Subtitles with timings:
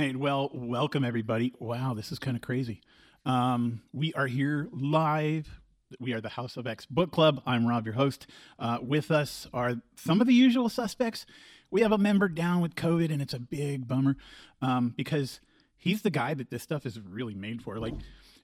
[0.00, 0.16] right.
[0.16, 1.54] Well, welcome everybody.
[1.58, 2.82] Wow, this is kind of crazy.
[3.24, 5.48] Um, we are here live.
[5.98, 7.40] We are the House of X Book Club.
[7.46, 8.26] I'm Rob, your host.
[8.58, 11.24] Uh, with us are some of the usual suspects.
[11.70, 14.16] We have a member down with COVID, and it's a big bummer
[14.60, 15.40] um, because
[15.78, 17.78] he's the guy that this stuff is really made for.
[17.78, 17.94] Like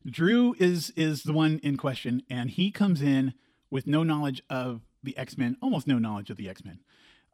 [0.06, 3.34] Drew is is the one in question, and he comes in
[3.70, 6.78] with no knowledge of the X Men, almost no knowledge of the X Men.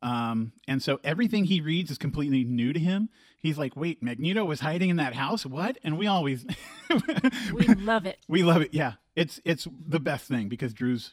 [0.02, 3.08] Um, and so everything he reads is completely new to him.
[3.40, 5.44] He's like, wait, Magneto was hiding in that house?
[5.46, 5.78] What?
[5.84, 6.44] And we always
[7.54, 8.18] We love it.
[8.28, 8.74] we love it.
[8.74, 8.94] Yeah.
[9.16, 11.12] It's it's the best thing because Drew's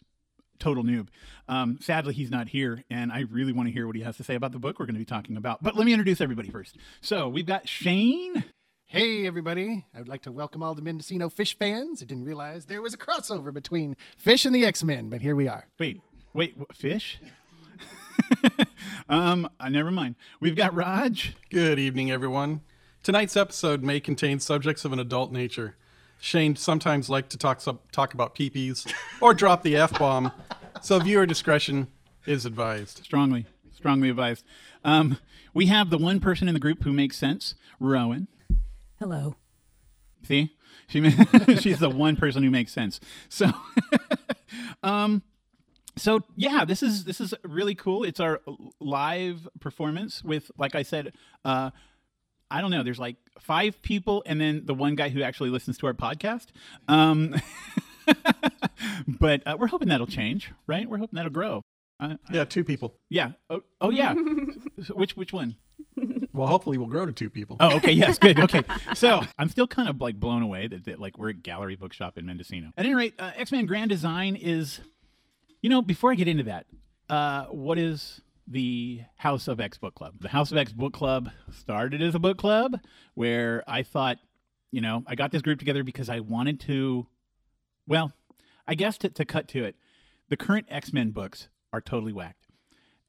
[0.59, 1.07] total noob.
[1.47, 4.23] Um, sadly he's not here, and I really want to hear what he has to
[4.23, 5.61] say about the book we're going to be talking about.
[5.63, 6.77] But let me introduce everybody first.
[7.01, 8.43] So we've got Shane.
[8.85, 9.85] Hey, everybody.
[9.93, 12.01] I would like to welcome all the Mendocino Fish fans.
[12.01, 15.35] I didn't realize there was a crossover between Fish and the X Men, but here
[15.35, 15.67] we are.
[15.79, 16.01] Wait,
[16.33, 17.19] wait, what, fish?
[19.09, 20.15] um, uh, never mind.
[20.39, 21.35] We've got Raj.
[21.49, 22.61] Good evening, everyone.
[23.03, 25.75] Tonight's episode may contain subjects of an adult nature.
[26.19, 30.31] Shane sometimes like to talk sub- talk about peepees or drop the f bomb,
[30.81, 31.87] so viewer discretion
[32.25, 33.03] is advised.
[33.03, 34.43] Strongly, strongly advised.
[34.83, 35.19] Um,
[35.53, 38.27] we have the one person in the group who makes sense, Rowan.
[38.99, 39.35] Hello.
[40.23, 40.55] See,
[40.87, 41.09] she
[41.59, 42.99] she's the one person who makes sense.
[43.29, 43.51] So,
[44.83, 45.21] um,
[45.97, 48.03] so yeah, this is this is really cool.
[48.03, 48.41] It's our
[48.79, 51.71] live performance with, like I said, uh,
[52.51, 52.83] I don't know.
[52.83, 56.47] There's like five people, and then the one guy who actually listens to our podcast.
[56.87, 57.35] Um,
[59.07, 60.87] but uh, we're hoping that'll change, right?
[60.89, 61.61] We're hoping that'll grow.
[61.99, 62.95] Uh, Yeah, two people.
[63.09, 63.31] yeah.
[63.49, 64.13] Oh, oh yeah.
[64.83, 65.55] So which which one?
[66.33, 67.55] Well, hopefully, we'll grow to two people.
[67.61, 67.93] Oh, okay.
[67.93, 68.37] Yes, good.
[68.39, 68.61] Okay.
[68.93, 72.17] So I'm still kind of like blown away that, that like we're at Gallery Bookshop
[72.17, 72.71] in Mendocino.
[72.77, 74.81] At any rate, uh, X Men Grand Design is,
[75.65, 76.67] you know, before I get into that,
[77.09, 80.13] uh, what is the House of X Book Club?
[80.19, 82.79] The House of X Book Club started as a book club
[83.15, 84.19] where I thought,
[84.69, 87.07] you know, I got this group together because I wanted to,
[87.87, 88.13] well,
[88.67, 89.75] I guess to, to cut to it,
[90.29, 92.45] the current X Men books are totally whacked.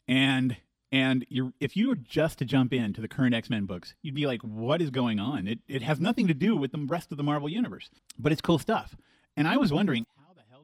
[0.08, 0.56] And
[0.90, 4.14] and you're, if you were just to jump into the current X Men books, you'd
[4.14, 7.12] be like, "What is going on?" It it has nothing to do with the rest
[7.12, 8.96] of the Marvel universe, but it's cool stuff.
[9.36, 10.06] And I was wondering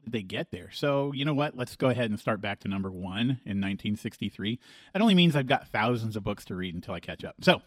[0.03, 0.69] did they get there?
[0.71, 1.55] So you know what?
[1.55, 4.59] Let's go ahead and start back to number one in 1963.
[4.93, 7.35] That only means I've got thousands of books to read until I catch up.
[7.41, 7.61] So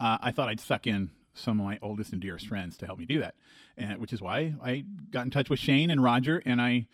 [0.00, 2.98] uh, I thought I'd suck in some of my oldest and dearest friends to help
[2.98, 3.34] me do that,
[3.76, 6.86] and which is why I got in touch with Shane and Roger, and I,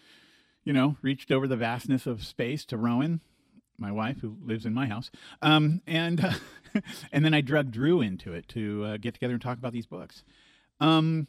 [0.64, 3.20] you know, reached over the vastness of space to Rowan
[3.80, 6.32] my wife who lives in my house um, and uh,
[7.12, 9.86] and then i drug drew into it to uh, get together and talk about these
[9.86, 10.22] books
[10.80, 11.26] um,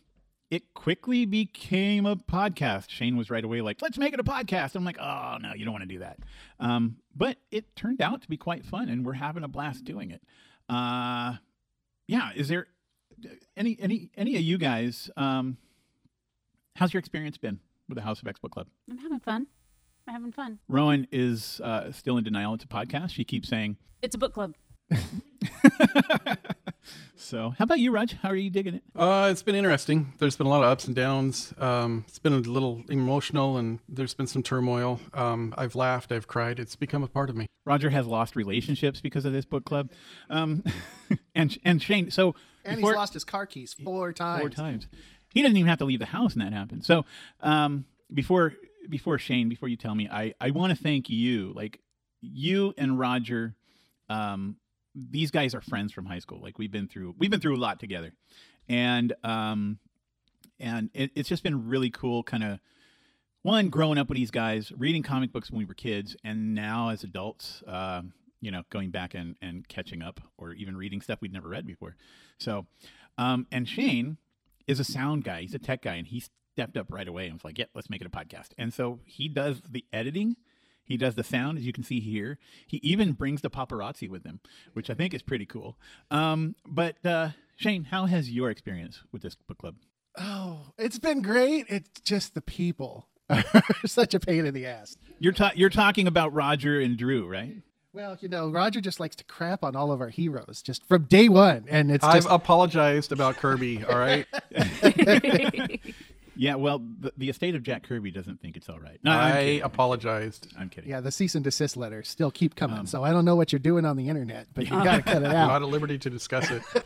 [0.52, 2.90] it quickly became a podcast.
[2.90, 4.76] Shane was right away like let's make it a podcast.
[4.76, 6.20] I'm like oh no you don't want to do that.
[6.60, 10.12] Um, but it turned out to be quite fun and we're having a blast doing
[10.12, 10.22] it.
[10.70, 11.36] Uh,
[12.08, 12.68] yeah is there
[13.58, 15.58] any any any of you guys um,
[16.76, 18.68] how's your experience been with the house of x book club?
[18.90, 19.48] I'm having fun.
[20.08, 20.60] I'm having fun.
[20.68, 22.54] rowan is uh, still in denial.
[22.56, 23.12] It's a podcast.
[23.12, 24.56] She keeps saying It's a book club.
[27.16, 28.14] so, how about you, Raj?
[28.22, 28.84] How are you digging it?
[28.96, 30.14] Uh, it's been interesting.
[30.18, 31.54] There's been a lot of ups and downs.
[31.58, 35.00] Um, it's been a little emotional, and there's been some turmoil.
[35.14, 36.60] Um, I've laughed, I've cried.
[36.60, 37.48] It's become a part of me.
[37.66, 39.92] Roger has lost relationships because of this book club,
[40.30, 40.64] um,
[41.36, 42.10] and and Shane.
[42.12, 42.36] So
[42.66, 44.40] And before- he's lost his car keys four times.
[44.42, 44.88] four times.
[45.34, 46.84] He doesn't even have to leave the house, and that happened.
[46.84, 47.06] So,
[47.42, 48.54] um, before
[48.90, 51.80] before Shane, before you tell me, I I want to thank you, like
[52.22, 53.56] you and Roger.
[54.10, 54.58] Um,
[54.96, 56.40] these guys are friends from high school.
[56.42, 58.12] Like we've been through we've been through a lot together,
[58.68, 59.80] and um,
[60.60, 62.60] and it, it's just been really cool, kind of.
[63.44, 66.90] One, growing up with these guys, reading comic books when we were kids, and now
[66.90, 71.22] as adults, um, you know, going back and, and catching up or even reading stuff
[71.22, 71.96] we'd never read before.
[72.38, 72.68] So,
[73.18, 74.18] um, and Shane
[74.68, 75.42] is a sound guy.
[75.42, 76.24] He's a tech guy, and he
[76.54, 79.00] stepped up right away and was like, "Yeah, let's make it a podcast." And so
[79.06, 80.36] he does the editing.
[80.86, 82.38] He does the sound, as you can see here.
[82.68, 84.40] He even brings the paparazzi with him,
[84.74, 85.78] which I think is pretty cool.
[86.10, 89.76] Um, but uh, Shane, how has your experience with this book club?
[90.18, 91.66] Oh, it's been great.
[91.70, 93.44] It's just the people are
[93.86, 94.98] such a pain in the ass.
[95.20, 97.56] You're ta- you're talking about Roger and Drew, right?
[97.94, 101.04] Well, you know, Roger just likes to crap on all of our heroes just from
[101.04, 104.26] day one, and it's I've just apologized about Kirby, all right?
[106.36, 106.56] Yeah.
[106.56, 109.00] Well, the, the estate of Jack Kirby doesn't think it's all right.
[109.04, 110.48] No, I I'm apologized.
[110.58, 110.90] I'm kidding.
[110.90, 112.80] yeah, the cease and desist letters still keep coming.
[112.80, 115.02] Um, so I don't know what you're doing on the internet, but you got to
[115.04, 115.48] cut it out.
[115.48, 116.64] not at liberty to discuss it.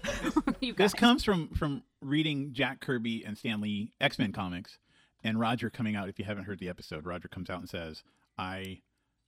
[0.78, 4.80] This comes from from reading Jack Kirby and Stan Lee X Men comics,
[5.24, 6.10] and Roger coming out.
[6.10, 8.04] If you haven't heard the episode, Roger comes out and says,
[8.38, 8.82] "I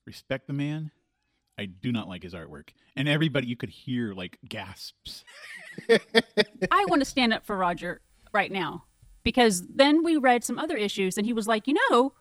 [0.05, 0.89] respect the man.
[1.59, 5.23] I do not like his artwork." And everybody, you could hear like gasps
[5.89, 8.01] I want to stand up for Roger
[8.33, 8.85] right now
[9.27, 12.13] because then we read some other issues and he was like, you know,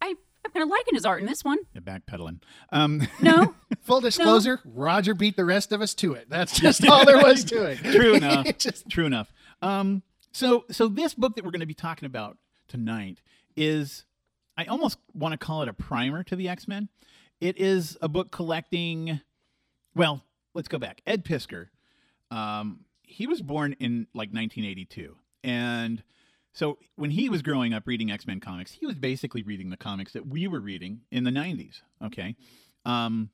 [0.00, 1.58] I, I'm kind of liking his art in this one.
[1.74, 2.40] They're backpedaling.
[2.70, 6.30] Um, No, Full disclosure, Roger beat the rest of us to it.
[6.30, 7.76] That's just all there was to it.
[7.92, 8.46] True enough.
[8.56, 9.30] Just- True enough.
[9.60, 10.02] Um,
[10.32, 13.20] so so this book that we're going to be talking about tonight
[13.56, 14.06] is
[14.56, 16.88] I almost want to call it a primer to the X Men.
[17.42, 19.20] It is a book collecting.
[19.94, 20.24] Well,
[20.54, 21.02] let's go back.
[21.06, 21.66] Ed Piskor.
[22.30, 25.14] Um, he was born in like 1982,
[25.44, 26.02] and
[26.52, 29.76] so when he was growing up reading X Men comics, he was basically reading the
[29.76, 31.80] comics that we were reading in the 90s.
[32.04, 32.36] Okay.
[32.84, 33.30] Um,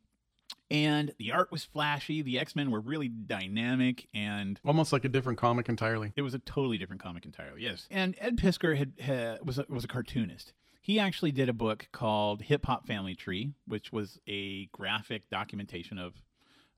[0.70, 2.22] and the art was flashy.
[2.22, 6.12] The X Men were really dynamic, and Almost like a different comic entirely.
[6.16, 7.62] it was a totally different comic entirely.
[7.62, 10.52] Yes, and Ed Piskor had, had was a, was a cartoonist.
[10.80, 15.98] He actually did a book called Hip Hop Family Tree, which was a graphic documentation
[15.98, 16.14] of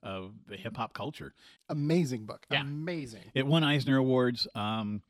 [0.03, 1.33] of the hip hop culture.
[1.69, 2.45] Amazing book.
[2.49, 2.61] Yeah.
[2.61, 3.21] Amazing.
[3.33, 4.47] It won Eisner Awards.
[4.55, 5.01] Um,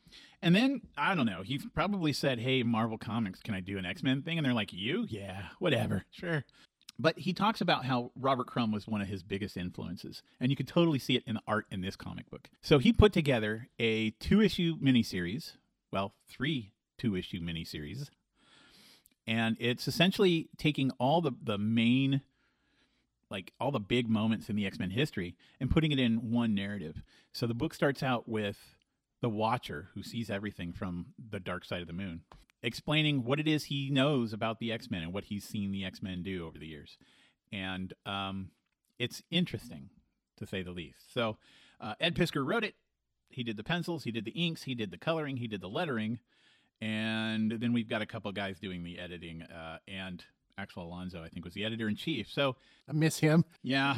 [0.42, 1.42] and then I don't know.
[1.44, 4.54] He probably said, "Hey, Marvel Comics, can I do an X Men thing?" And they're
[4.54, 5.06] like, "You?
[5.10, 6.44] Yeah, whatever, sure."
[7.00, 10.56] But he talks about how Robert Crumb was one of his biggest influences, and you
[10.56, 12.50] could totally see it in the art in this comic book.
[12.62, 15.54] So he put together a two-issue miniseries,
[15.92, 18.10] well, three two-issue miniseries,
[19.26, 22.22] and it's essentially taking all the the main
[23.32, 26.54] like all the big moments in the X Men history and putting it in one
[26.54, 27.02] narrative.
[27.32, 28.76] So the book starts out with
[29.22, 32.22] the Watcher, who sees everything from the dark side of the moon,
[32.64, 35.86] explaining what it is he knows about the X Men and what he's seen the
[35.86, 36.98] X Men do over the years.
[37.52, 38.50] And um,
[39.00, 39.90] it's interesting,
[40.38, 41.14] to say the least.
[41.14, 41.38] So
[41.80, 42.76] uh, Ed Piskor wrote it.
[43.30, 45.70] He did the pencils, he did the inks, he did the coloring, he did the
[45.70, 46.20] lettering.
[46.82, 49.44] And then we've got a couple guys doing the editing.
[49.44, 50.24] Uh, and
[50.58, 52.30] Axel Alonso, I think, was the editor in chief.
[52.30, 52.56] So
[52.90, 53.46] I miss him.
[53.64, 53.96] yeah.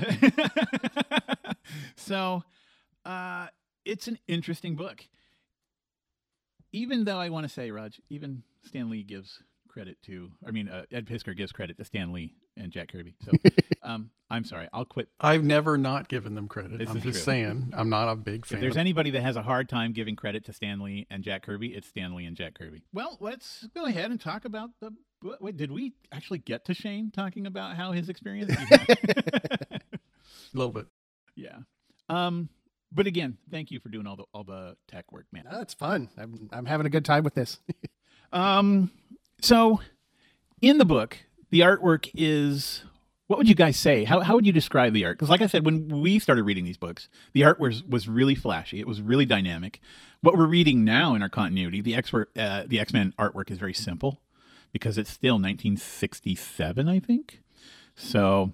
[1.96, 2.44] so,
[3.06, 3.48] uh,
[3.86, 5.06] it's an interesting book.
[6.72, 10.70] Even though I want to say, Raj, even Stan Lee gives credit to, I mean,
[10.70, 13.16] uh, Ed Piskor gives credit to Stan Lee and Jack Kirby.
[13.24, 13.32] So,
[13.84, 15.10] um, I'm sorry, I'll quit.
[15.20, 16.80] I've never not given them credit.
[16.80, 17.34] This I'm just true.
[17.34, 18.58] saying, I'm not a big fan.
[18.58, 21.24] If there's of- anybody that has a hard time giving credit to Stan Lee and
[21.24, 22.84] Jack Kirby, it's Stan Lee and Jack Kirby.
[22.92, 24.92] Well, let's go ahead and talk about the.
[25.40, 28.52] Wait, did we actually get to Shane talking about how his experience?
[28.72, 29.80] a
[30.54, 30.88] little bit.
[31.36, 31.60] yeah.
[32.10, 32.50] Um,
[32.94, 35.46] but again, thank you for doing all the all the tech work, man.
[35.52, 36.10] No, it's fun.
[36.18, 37.60] I'm, I'm having a good time with this.
[38.34, 38.90] Um,
[39.42, 39.80] so
[40.60, 41.20] in the book,
[41.52, 42.84] the artwork is
[43.28, 44.04] what would you guys say?
[44.04, 45.18] How, how would you describe the art?
[45.18, 48.36] Because, like I said, when we started reading these books, the art was was really
[48.36, 48.80] flashy.
[48.80, 49.80] It was really dynamic.
[50.22, 53.58] What we're reading now in our continuity, the X uh, the X Men artwork is
[53.58, 54.20] very simple
[54.72, 57.42] because it's still 1967, I think.
[57.96, 58.52] So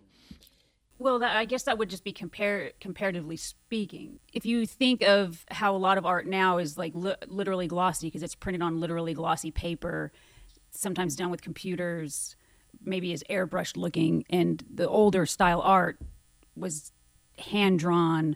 [1.02, 4.20] Well, that, I guess that would just be compare comparatively speaking.
[4.34, 8.08] If you think of how a lot of art now is like li- literally glossy
[8.08, 10.12] because it's printed on literally glossy paper,
[10.72, 12.36] sometimes done with computers,
[12.84, 16.00] maybe is airbrushed looking, and the older style art
[16.58, 16.92] was
[17.38, 18.36] hand drawn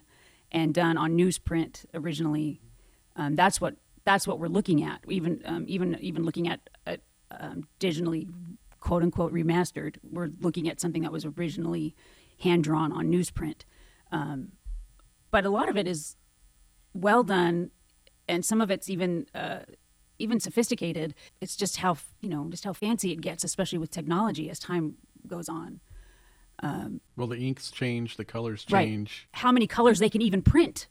[0.50, 2.62] and done on newsprint originally.
[3.14, 5.00] Um, that's what that's what we're looking at.
[5.06, 7.00] Even um, even even looking at, at
[7.30, 8.26] um, digitally
[8.80, 11.94] quote unquote remastered, we're looking at something that was originally
[12.40, 13.62] hand drawn on newsprint.
[14.12, 14.52] Um,
[15.30, 16.16] but a lot of it is
[16.92, 17.70] well done,
[18.28, 19.60] and some of it's even uh,
[20.18, 21.14] even sophisticated.
[21.40, 24.96] It's just how you know just how fancy it gets, especially with technology as time
[25.26, 25.80] goes on.
[27.16, 28.86] Well, the inks change, the colors Right.
[28.86, 29.28] change.
[29.32, 30.86] How many colors they can even print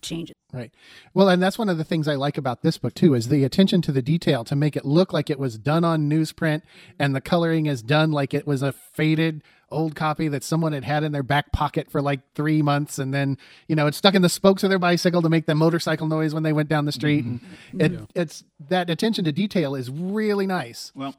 [0.00, 0.34] changes.
[0.52, 0.72] Right.
[1.12, 3.44] Well, and that's one of the things I like about this book too is the
[3.44, 6.62] attention to the detail to make it look like it was done on newsprint
[6.98, 10.84] and the coloring is done like it was a faded old copy that someone had
[10.84, 14.14] had in their back pocket for like 3 months and then, you know, it's stuck
[14.14, 16.84] in the spokes of their bicycle to make the motorcycle noise when they went down
[16.84, 17.40] the street and
[17.78, 20.92] it, it's that attention to detail is really nice.
[20.94, 21.14] Well,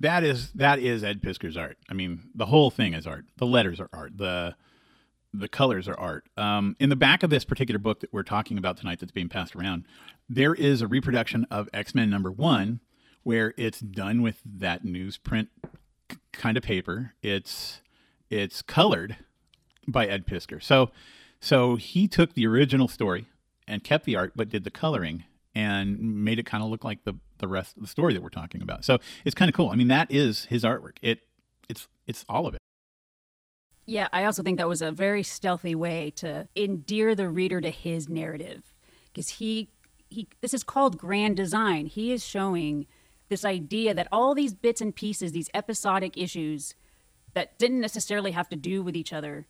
[0.00, 1.76] that is that is Ed Piskor's art.
[1.88, 3.26] I mean, the whole thing is art.
[3.36, 4.16] The letters are art.
[4.16, 4.56] The
[5.32, 6.24] the colors are art.
[6.36, 9.28] Um, in the back of this particular book that we're talking about tonight, that's being
[9.28, 9.84] passed around,
[10.28, 12.80] there is a reproduction of X Men number one,
[13.22, 15.48] where it's done with that newsprint
[16.32, 17.14] kind of paper.
[17.22, 17.80] It's
[18.28, 19.16] it's colored
[19.86, 20.62] by Ed Piskor.
[20.62, 20.90] So
[21.40, 23.26] so he took the original story
[23.66, 25.24] and kept the art, but did the coloring
[25.54, 28.28] and made it kind of look like the the rest of the story that we're
[28.28, 28.84] talking about.
[28.84, 29.70] So it's kind of cool.
[29.70, 30.96] I mean, that is his artwork.
[31.02, 31.20] It
[31.68, 32.60] it's it's all of it.
[33.86, 37.70] Yeah, I also think that was a very stealthy way to endear the reader to
[37.70, 38.74] his narrative
[39.06, 39.70] because he
[40.08, 41.86] he this is called grand design.
[41.86, 42.86] He is showing
[43.30, 46.74] this idea that all these bits and pieces, these episodic issues
[47.32, 49.46] that didn't necessarily have to do with each other,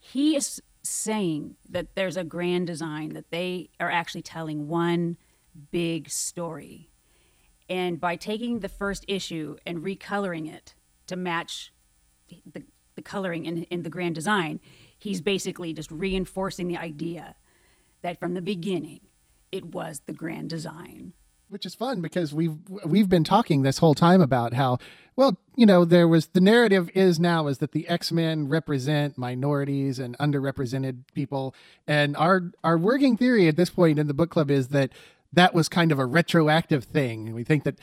[0.00, 5.16] he is saying that there's a grand design, that they are actually telling one
[5.70, 6.88] big story.
[7.68, 10.74] And by taking the first issue and recoloring it
[11.06, 11.72] to match
[12.50, 12.62] the,
[12.94, 14.60] the coloring in, in the grand design,
[14.96, 17.36] he's basically just reinforcing the idea
[18.02, 19.00] that from the beginning,
[19.52, 21.12] it was the grand design
[21.48, 24.78] which is fun because we've we've been talking this whole time about how
[25.16, 29.98] well you know there was the narrative is now is that the x-men represent minorities
[29.98, 31.54] and underrepresented people.
[31.86, 34.90] And our our working theory at this point in the book club is that
[35.32, 37.26] that was kind of a retroactive thing.
[37.26, 37.78] And we think that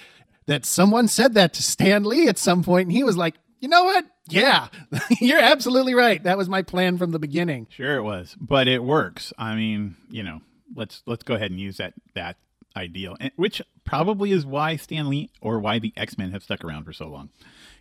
[0.47, 3.69] that someone said that to stan lee at some point and he was like you
[3.69, 4.05] know what?
[4.27, 4.67] Yeah
[5.21, 6.21] you're absolutely right.
[6.23, 7.67] That was my plan from the beginning.
[7.69, 9.33] Sure, it was, but it works.
[9.37, 10.41] I mean, you know,
[10.75, 12.37] let's let's go ahead and use that that
[12.75, 16.63] ideal, and, which probably is why Stan Lee or why the X Men have stuck
[16.63, 17.29] around for so long,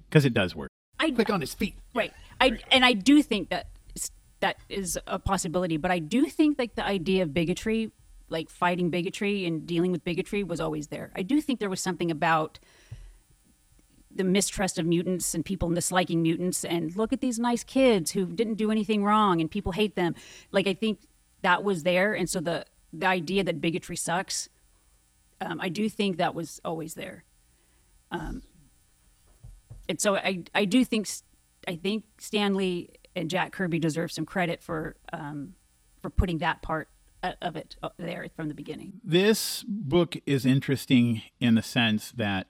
[0.08, 0.70] because it does work.
[0.98, 2.12] I quick on his feet Right.
[2.40, 3.68] I and I do think that
[4.40, 7.92] that is a possibility, but I do think like the idea of bigotry,
[8.28, 11.10] like fighting bigotry and dealing with bigotry was always there.
[11.14, 12.58] I do think there was something about
[14.14, 18.26] the mistrust of mutants and people disliking mutants and look at these nice kids who
[18.26, 20.14] didn't do anything wrong and people hate them.
[20.52, 21.00] Like I think
[21.42, 24.48] that was there and so the the idea that bigotry sucks
[25.44, 27.24] um, I do think that was always there.
[28.10, 28.42] Um,
[29.88, 31.08] and so I, I do think
[31.68, 35.54] I think Stan Lee and Jack Kirby deserve some credit for um,
[36.00, 36.88] for putting that part
[37.40, 39.00] of it uh, there from the beginning.
[39.02, 42.48] This book is interesting in the sense that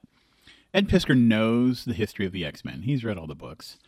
[0.72, 2.82] Ed Piskor knows the history of the X Men.
[2.82, 3.78] He's read all the books,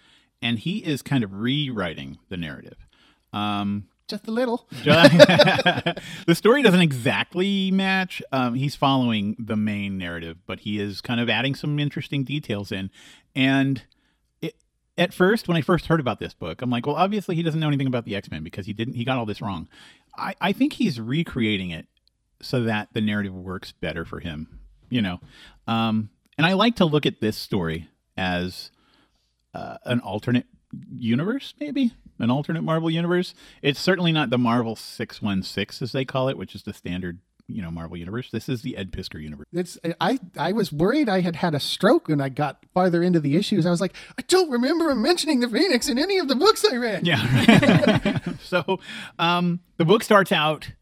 [0.40, 2.86] and he is kind of rewriting the narrative.
[3.32, 8.22] Um, just a little the story doesn't exactly match.
[8.32, 12.70] Um, he's following the main narrative, but he is kind of adding some interesting details
[12.70, 12.90] in.
[13.34, 13.82] And
[14.40, 14.54] it,
[14.96, 17.58] at first, when I first heard about this book, I'm like, well, obviously he doesn't
[17.58, 18.94] know anything about the X Men because he didn't.
[18.94, 19.68] He got all this wrong.
[20.16, 21.86] I, I think he's recreating it
[22.40, 24.60] so that the narrative works better for him.
[24.88, 25.20] You know,
[25.66, 28.70] um, and I like to look at this story as
[29.52, 30.46] uh, an alternate
[30.92, 33.34] universe, maybe an alternate Marvel universe.
[33.62, 37.18] It's certainly not the Marvel 616 as they call it, which is the standard,
[37.48, 38.30] you know, Marvel universe.
[38.30, 39.46] This is the Ed Piskor universe.
[39.52, 43.20] it's i i was worried i had had a stroke when i got farther into
[43.20, 46.26] the issues i was like i don't remember him mentioning the phoenix in any of
[46.28, 48.18] the books i read Yeah.
[48.42, 48.80] so,
[49.18, 50.72] um, the book starts out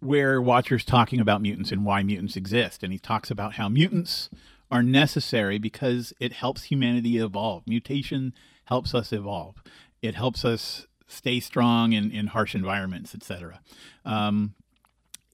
[0.00, 4.28] where Watcher's talking about mutants and why mutants exist, and he talks about how mutants
[4.70, 7.66] are necessary because it helps humanity evolve.
[7.66, 8.32] Mutation
[8.66, 9.56] helps us evolve.
[10.02, 13.60] It helps us stay strong in, in harsh environments, etc.
[14.04, 14.54] Um,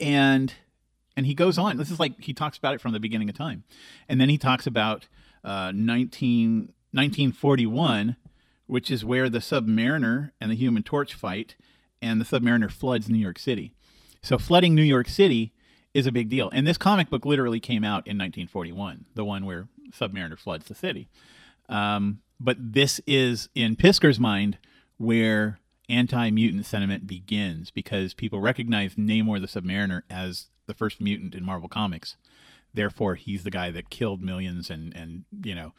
[0.00, 0.54] and
[1.16, 1.76] and he goes on.
[1.76, 3.64] This is like he talks about it from the beginning of time,
[4.08, 5.06] and then he talks about
[5.44, 8.16] uh, 19, 1941,
[8.66, 11.54] which is where the Submariner and the Human Torch fight,
[12.00, 13.74] and the Submariner floods New York City.
[14.22, 15.52] So flooding New York City
[15.92, 19.44] is a big deal, and this comic book literally came out in 1941, the one
[19.44, 21.08] where Submariner floods the city.
[21.68, 24.58] Um, but this is in Piskor's mind
[24.96, 31.44] where anti-mutant sentiment begins because people recognize Namor the Submariner as the first mutant in
[31.44, 32.16] Marvel Comics.
[32.72, 35.72] Therefore, he's the guy that killed millions and and you know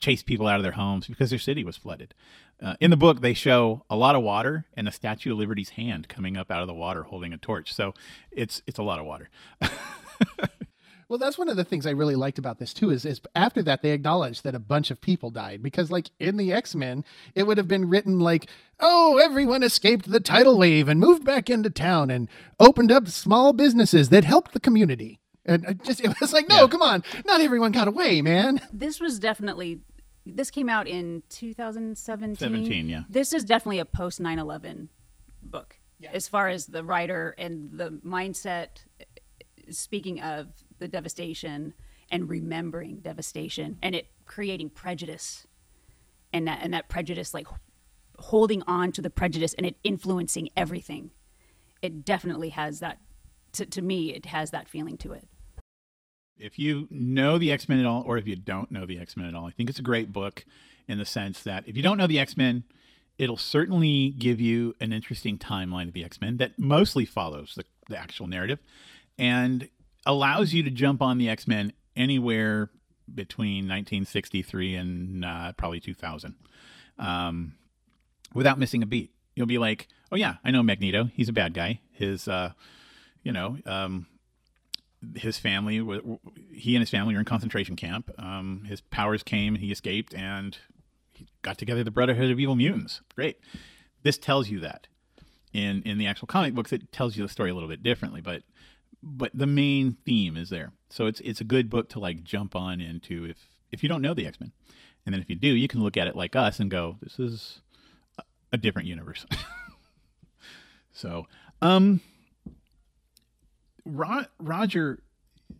[0.00, 2.14] chased people out of their homes because their city was flooded.
[2.62, 5.70] Uh, in the book, they show a lot of water and the Statue of Liberty's
[5.70, 7.72] hand coming up out of the water holding a torch.
[7.72, 7.94] So
[8.30, 9.30] it's it's a lot of water.
[11.08, 12.90] Well, that's one of the things I really liked about this too.
[12.90, 16.36] Is, is after that they acknowledged that a bunch of people died because, like in
[16.36, 18.48] the X Men, it would have been written like,
[18.78, 22.28] "Oh, everyone escaped the tidal wave and moved back into town and
[22.60, 26.62] opened up small businesses that helped the community." And it just it was like, no,
[26.62, 26.66] Yeah.
[26.68, 28.60] come on, not everyone got away, man.
[28.70, 29.80] This was definitely
[30.26, 32.36] this came out in 2017.
[32.36, 33.04] 17, yeah.
[33.08, 34.88] This is definitely a post 9/11
[35.42, 35.76] book.
[36.12, 38.84] As far as the writer and the mindset
[39.70, 40.48] speaking of
[40.78, 41.74] the devastation
[42.10, 45.46] and remembering devastation and it creating prejudice
[46.32, 47.46] and that and that prejudice like
[48.18, 51.10] holding on to the prejudice and it influencing everything
[51.82, 52.98] it definitely has that
[53.52, 55.28] to, to me it has that feeling to it.
[56.38, 59.16] If you know the X Men at all, or if you don't know the X
[59.16, 60.44] Men at all, I think it's a great book
[60.86, 62.64] in the sense that if you don't know the X Men,
[63.18, 67.64] it'll certainly give you an interesting timeline of the X Men that mostly follows the,
[67.88, 68.60] the actual narrative
[69.18, 69.68] and
[70.06, 72.70] allows you to jump on the X Men anywhere
[73.12, 76.34] between 1963 and uh, probably 2000
[76.98, 77.54] um,
[78.34, 79.12] without missing a beat.
[79.34, 81.10] You'll be like, oh, yeah, I know Magneto.
[81.14, 81.80] He's a bad guy.
[81.92, 82.52] His, uh,
[83.22, 84.06] you know, um,
[85.14, 85.76] his family,
[86.52, 88.10] he and his family were in concentration camp.
[88.18, 90.58] Um, his powers came, he escaped, and
[91.14, 93.00] he got together the Brotherhood of Evil Mutants.
[93.14, 93.38] Great.
[94.02, 94.88] This tells you that.
[95.52, 98.20] in in the actual comic books, it tells you the story a little bit differently,
[98.20, 98.42] but
[99.02, 100.72] but the main theme is there.
[100.90, 103.36] So it's it's a good book to like jump on into if
[103.70, 104.52] if you don't know the X Men,
[105.06, 107.18] and then if you do, you can look at it like us and go, this
[107.18, 107.60] is
[108.18, 109.26] a, a different universe.
[110.92, 111.26] so,
[111.62, 112.00] um,
[113.84, 115.02] Ro- Roger,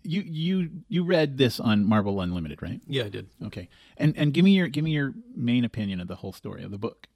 [0.02, 2.80] you you you read this on Marvel Unlimited, right?
[2.87, 3.28] Yeah, I did.
[3.45, 6.62] Okay, and and give me your give me your main opinion of the whole story
[6.64, 7.07] of the book.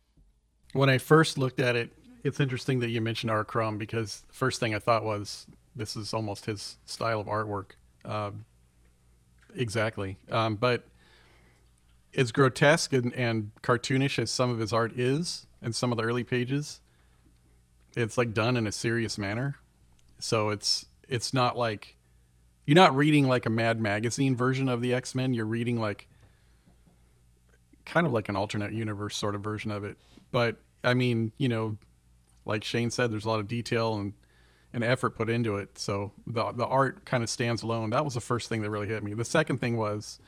[0.72, 1.92] When I first looked at it,
[2.24, 3.44] it's interesting that you mentioned R.
[3.44, 7.72] Crumb because the first thing I thought was this is almost his style of artwork.
[8.04, 8.44] Um,
[9.54, 10.18] exactly.
[10.30, 10.84] Um, but
[12.14, 16.04] as grotesque and, and cartoonish as some of his art is, and some of the
[16.04, 16.80] early pages,
[17.96, 19.56] it's like done in a serious manner.
[20.18, 21.96] So it's it's not like
[22.66, 25.34] you're not reading like a Mad Magazine version of the X Men.
[25.34, 26.08] You're reading like
[27.84, 29.96] kind of like an alternate universe sort of version of it.
[30.30, 31.76] But I mean, you know,
[32.44, 34.12] like Shane said, there's a lot of detail and
[34.72, 35.78] and effort put into it.
[35.78, 37.90] So the the art kind of stands alone.
[37.90, 39.14] That was the first thing that really hit me.
[39.14, 40.18] The second thing was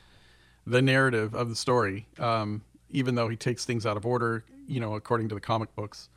[0.65, 2.07] the narrative of the story.
[2.19, 5.75] Um, even though he takes things out of order, you know, according to the comic
[5.75, 6.09] books,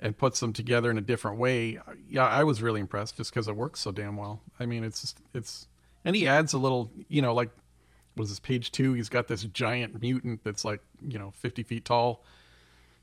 [0.00, 1.78] and puts them together in a different way.
[2.08, 4.42] Yeah, I was really impressed just because it works so damn well.
[4.60, 5.66] I mean, it's just it's,
[6.04, 7.50] and he adds a little, you know, like
[8.16, 8.92] was this page two?
[8.92, 12.22] He's got this giant mutant that's like you know 50 feet tall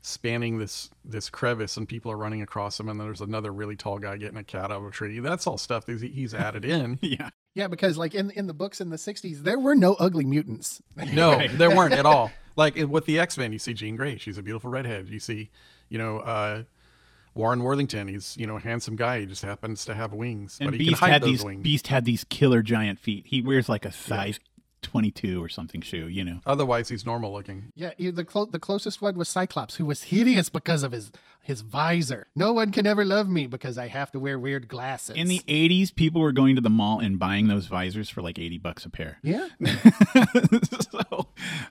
[0.02, 3.76] spanning this this crevice and people are running across him and then there's another really
[3.76, 5.20] tall guy getting a cat out of a tree.
[5.20, 6.98] That's all stuff that he's added in.
[7.12, 10.24] Yeah, Yeah, because like in in the books in the '60s, there were no ugly
[10.24, 10.82] mutants.
[11.12, 12.30] no there weren't at all.
[12.54, 14.18] Like with the x-men you see jean grey.
[14.18, 15.08] She's a beautiful redhead.
[15.08, 15.48] You see
[15.88, 16.64] you know uh
[17.34, 18.08] warren worthington.
[18.08, 19.20] He's you know a handsome guy.
[19.20, 21.44] He just happens to have wings and but he Beast can hide had those these
[21.44, 21.62] wings.
[21.62, 23.24] Beast had these killer giant feet.
[23.26, 24.38] He wears like a size
[24.82, 26.08] twenty two or something shoe.
[26.08, 26.40] You know.
[26.46, 30.04] otherwise he's normal looking Yeah, you- the clo- the closest one was Cyclops, who was
[30.04, 31.10] hideous because of his
[31.44, 32.28] his visor.
[32.36, 35.16] No one can ever love me because I have to wear weird glasses.
[35.16, 38.38] In the 80s, people were going to the mall and buying those visors for like
[38.38, 39.18] 80 bucks a pair.
[39.24, 39.48] yeah,
[40.92, 41.26] so,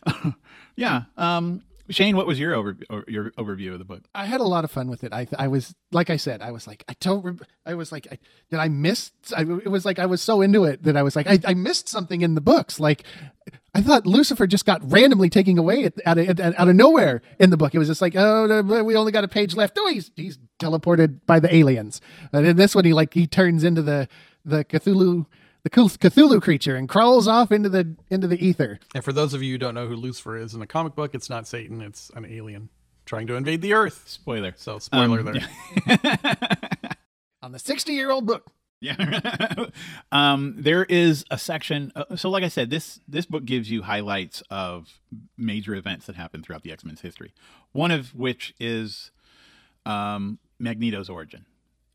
[0.76, 1.04] yeah.
[1.17, 1.62] Um,
[1.92, 2.78] Shane, what was your over
[3.08, 4.04] your overview of the book?
[4.16, 5.14] I had a lot of fun with it.
[5.14, 7.24] I I was like I said, I was like I don't.
[7.24, 8.18] Rem- I was like, I,
[8.50, 9.12] did I miss?
[9.36, 11.54] I, it was like I was so into it that I was like I, I
[11.54, 12.80] missed something in the books.
[12.80, 13.04] Like
[13.74, 17.50] I thought Lucifer just got randomly taken away at, out of out of nowhere in
[17.50, 17.76] the book.
[17.76, 19.78] It was just like oh we only got a page left.
[19.80, 22.02] Oh he's he's teleported by the aliens.
[22.34, 24.08] And in this one he like he turns into the
[24.44, 25.26] the Cthulhu.
[25.63, 28.80] The Cthulhu creature and crawls off into the into the ether.
[28.95, 31.13] and for those of you who don't know who lucifer is in the comic book
[31.13, 32.69] it's not satan it's an alien
[33.06, 34.54] trying to invade the earth Spoiler.
[34.58, 36.00] so spoiler Um, there
[37.41, 38.45] on the 60 year old book.
[38.84, 39.67] Yeah.
[40.12, 41.91] um, there is a section.
[41.95, 44.88] Uh, so, like I said, this this book gives you highlights of
[45.38, 47.32] major events that happened throughout the X Men's history.
[47.74, 49.12] One of which is
[49.86, 51.45] um, Magneto's origin,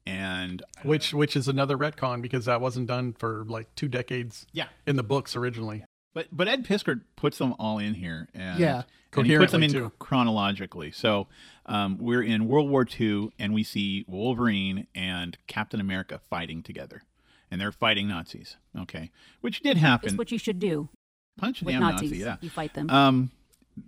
[0.07, 4.69] and which which is another retcon because that wasn't done for like two decades yeah,
[4.87, 5.85] in the books originally.
[6.15, 8.83] But but Ed Piskor puts them all in here, and Yeah.
[9.17, 9.93] and he puts them in too.
[9.99, 10.91] chronologically.
[10.91, 11.27] So
[11.67, 17.03] um, we're in World War II, and we see Wolverine and Captain America fighting together,
[17.51, 18.57] and they're fighting Nazis.
[18.79, 19.11] Okay,
[19.43, 20.17] which did It's happen.
[20.17, 20.89] what you should do
[21.37, 22.11] Punch a with damn Nazis.
[22.13, 22.37] Nazi, yeah.
[22.41, 22.89] You fight them.
[22.89, 23.31] Um,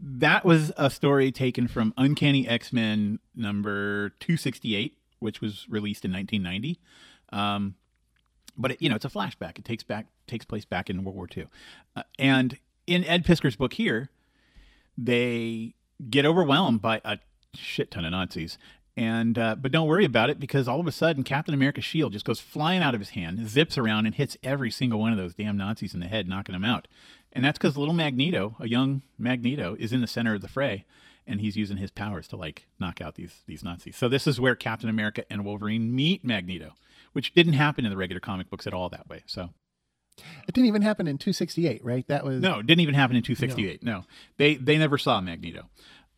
[0.02, 5.66] that was a story taken from Uncanny X Men number two sixty eight, which was
[5.68, 6.78] released in nineteen ninety.
[7.33, 7.74] Um,
[8.57, 9.59] but it, you know, it's a flashback.
[9.59, 11.46] It takes back takes place back in World War II,
[11.96, 14.11] uh, and in Ed Piskor's book here,
[14.96, 15.74] they
[16.11, 17.18] get overwhelmed by a
[17.54, 18.59] shit ton of Nazis.
[18.96, 22.14] And uh, but don't worry about it because all of a sudden Captain America's shield
[22.14, 25.18] just goes flying out of his hand, zips around, and hits every single one of
[25.18, 26.88] those damn Nazis in the head, knocking them out.
[27.33, 30.85] And that's because little Magneto, a young Magneto, is in the center of the fray,
[31.28, 33.96] and he's using his powers to like knock out these these Nazis.
[33.96, 36.72] So this is where Captain America and Wolverine meet Magneto,
[37.12, 39.22] which didn't happen in the regular comic books at all that way.
[39.26, 39.50] So
[40.48, 42.06] It didn't even happen in 268, right?
[42.08, 43.82] That was no, it didn't even happen in 268.
[43.82, 44.04] No,
[44.36, 45.68] they they never saw Magneto.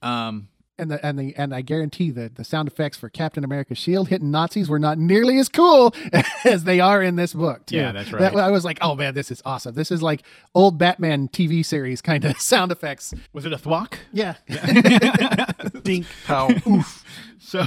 [0.02, 0.48] Um,
[0.80, 4.08] and the and the and I guarantee that the sound effects for Captain America's shield
[4.08, 5.94] hitting Nazis were not nearly as cool
[6.44, 7.66] as they are in this book.
[7.66, 7.76] Too.
[7.76, 8.44] Yeah, that's That- right.
[8.44, 9.74] I was like, oh man, this is awesome.
[9.74, 10.22] This is like
[10.54, 13.12] old Batman TV series kind of sound effects.
[13.32, 14.00] was it a thwack?
[14.12, 14.34] Yeah,
[15.82, 17.04] Dink, pow, oof.
[17.38, 17.64] So,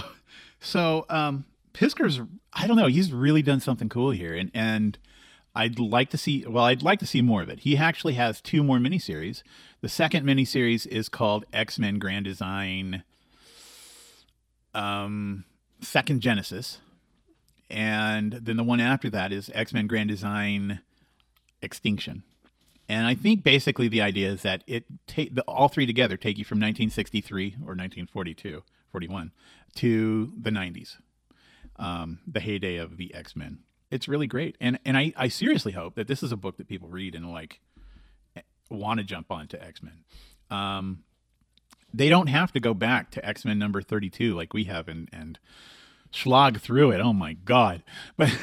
[0.60, 2.21] so um, Piskor's
[2.54, 2.88] I don't know.
[2.88, 4.97] He's really done something cool here, and and
[5.56, 6.46] I'd like to see.
[6.48, 7.60] Well, I'd like to see more of it.
[7.60, 9.44] He actually has two more miniseries.
[9.82, 13.04] The second miniseries is called X Men Grand Design,
[14.74, 15.46] um,
[15.82, 16.80] Second Genesis,
[17.70, 20.80] and then the one after that is X Men Grand Design
[21.62, 22.24] Extinction.
[22.89, 26.38] And I think basically the idea is that it take the, all three together take
[26.38, 29.32] you from 1963 or 1942, 41
[29.76, 30.98] to the 90s,
[31.78, 33.60] um, the heyday of the X Men.
[33.93, 36.67] It's really great, and and I, I seriously hope that this is a book that
[36.67, 37.60] people read and like
[38.69, 40.03] want to jump onto X Men.
[40.49, 41.03] Um,
[41.93, 45.10] they don't have to go back to X Men number 32 like we have and
[45.13, 45.38] and
[46.12, 46.99] slog through it.
[47.01, 47.84] Oh my god!
[48.17, 48.36] But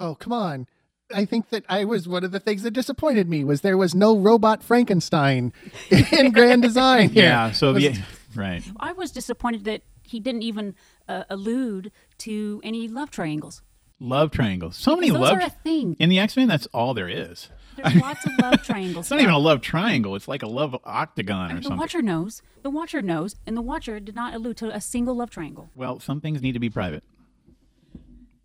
[0.00, 0.66] Oh, come on.
[1.14, 3.94] I think that I was one of the things that disappointed me was there was
[3.94, 5.52] no robot Frankenstein
[6.12, 7.08] in Grand Design.
[7.10, 7.22] here.
[7.24, 7.98] yeah, so Was- the
[8.34, 8.62] right.
[8.78, 10.74] I was disappointed that he didn't even
[11.08, 13.62] uh, allude to any love triangles.
[14.00, 14.76] Love triangles.
[14.76, 15.96] So many Those love are a thing.
[15.98, 16.46] in the X Men.
[16.48, 17.48] That's all there is.
[17.76, 19.04] There's lots of love triangles.
[19.06, 20.14] It's not even a love triangle.
[20.16, 21.76] It's like a love octagon or The something.
[21.76, 22.42] The Watcher knows.
[22.62, 25.70] The Watcher knows, and the Watcher did not allude to a single love triangle.
[25.74, 27.02] Well, some things need to be private.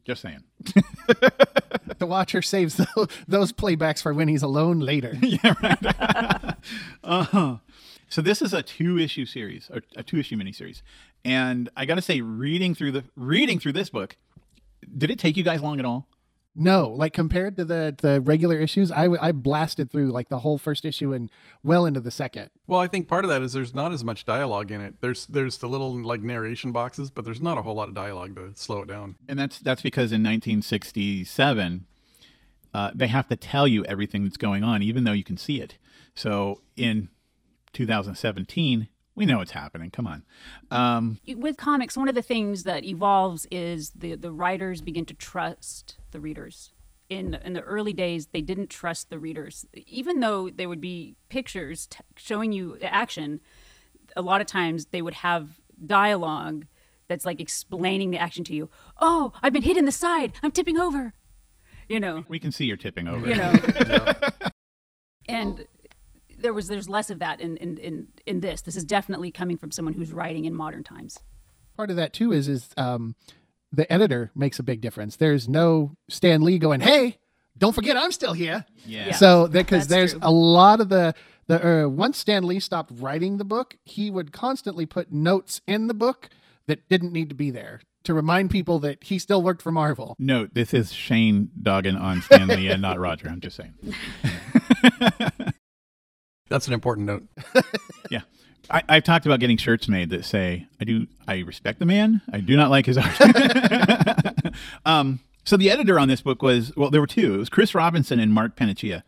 [0.06, 0.44] Just saying.
[2.00, 5.14] The Watcher saves tho- those playbacks for when he's alone later.
[5.22, 6.56] yeah, right.
[7.04, 7.58] Uh-huh.
[8.10, 10.82] So this is a two-issue series, or a two-issue miniseries,
[11.24, 14.18] and I got to say, reading through the reading through this book,
[14.98, 16.08] did it take you guys long at all?
[16.56, 20.60] No, like compared to the the regular issues, I I blasted through like the whole
[20.60, 21.32] first issue and
[21.64, 22.52] well into the second.
[22.68, 25.02] Well, I think part of that is there's not as much dialogue in it.
[25.02, 28.36] There's there's the little like narration boxes, but there's not a whole lot of dialogue
[28.36, 29.16] to slow it down.
[29.28, 31.88] And that's that's because in 1967,
[32.74, 35.60] uh, they have to tell you everything that's going on, even though you can see
[35.60, 35.78] it.
[36.14, 37.10] So in
[37.74, 39.90] 2017, we know what's happening.
[39.92, 40.24] Come on.
[40.72, 45.14] Um, With comics, one of the things that evolves is the the writers begin to
[45.14, 46.72] trust the readers.
[47.10, 51.16] In in the early days, they didn't trust the readers, even though there would be
[51.30, 53.40] pictures t- showing you action.
[54.16, 56.66] A lot of times, they would have dialogue
[57.08, 58.70] that's like explaining the action to you.
[59.00, 60.34] Oh, I've been hit in the side.
[60.42, 61.14] I'm tipping over.
[61.90, 62.24] You know.
[62.30, 63.28] we can see you're tipping over.
[63.28, 63.54] you know
[65.28, 65.68] and
[66.44, 69.58] there was there's less of that in, in in in this this is definitely coming
[69.58, 71.18] from someone who's writing in modern times
[71.76, 73.16] Part of that too is is um,
[73.72, 75.16] the editor makes a big difference.
[75.16, 77.18] There's no Stan Lee going, "Hey,
[77.58, 79.08] don't forget I'm still here." Yeah.
[79.08, 79.16] Yeah.
[79.16, 80.20] So because there's true.
[80.22, 81.16] a lot of the
[81.48, 85.88] the uh, once Stan Lee stopped writing the book, he would constantly put notes in
[85.88, 86.30] the book
[86.68, 90.16] that didn't need to be there to remind people that he still worked for Marvel.
[90.20, 93.30] Note: This is Shane dogging on Stan Lee and not Roger.
[93.30, 93.74] I'm just saying.
[96.54, 97.24] That's an important note.
[98.12, 98.22] Yeah.
[98.70, 102.22] I, I've talked about getting shirts made that say, I do, I respect the man.
[102.32, 103.20] I do not like his art.
[104.86, 107.34] um, so the editor on this book was, well, there were two.
[107.34, 109.02] It was Chris Robinson and Mark Paniccia.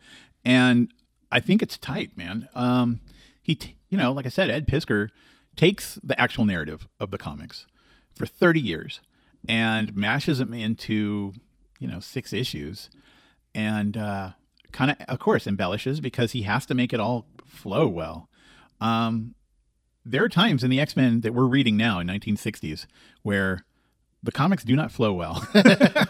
[0.44, 0.92] And
[1.30, 2.48] I think it's tight, man.
[2.56, 3.00] Um,
[3.42, 5.10] he, t- you know, like I said, Ed Piskor
[5.54, 7.64] takes the actual narrative of the comics
[8.16, 9.00] for 30 years
[9.48, 11.32] and mashes them into,
[11.78, 12.90] you know, six issues
[13.54, 14.30] and uh,
[14.72, 18.28] kind of, of course, embellishes because he has to make it all flow well.
[18.80, 19.34] Um,
[20.04, 22.86] there are times in the X Men that we're reading now in 1960s
[23.22, 23.64] where
[24.22, 25.46] the comics do not flow well.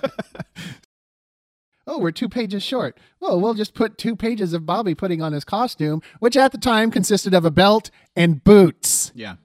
[1.89, 2.99] Oh, we're two pages short.
[3.21, 6.59] Well, we'll just put two pages of Bobby putting on his costume, which at the
[6.59, 9.13] time consisted of a belt and boots.
[9.15, 9.37] yeah,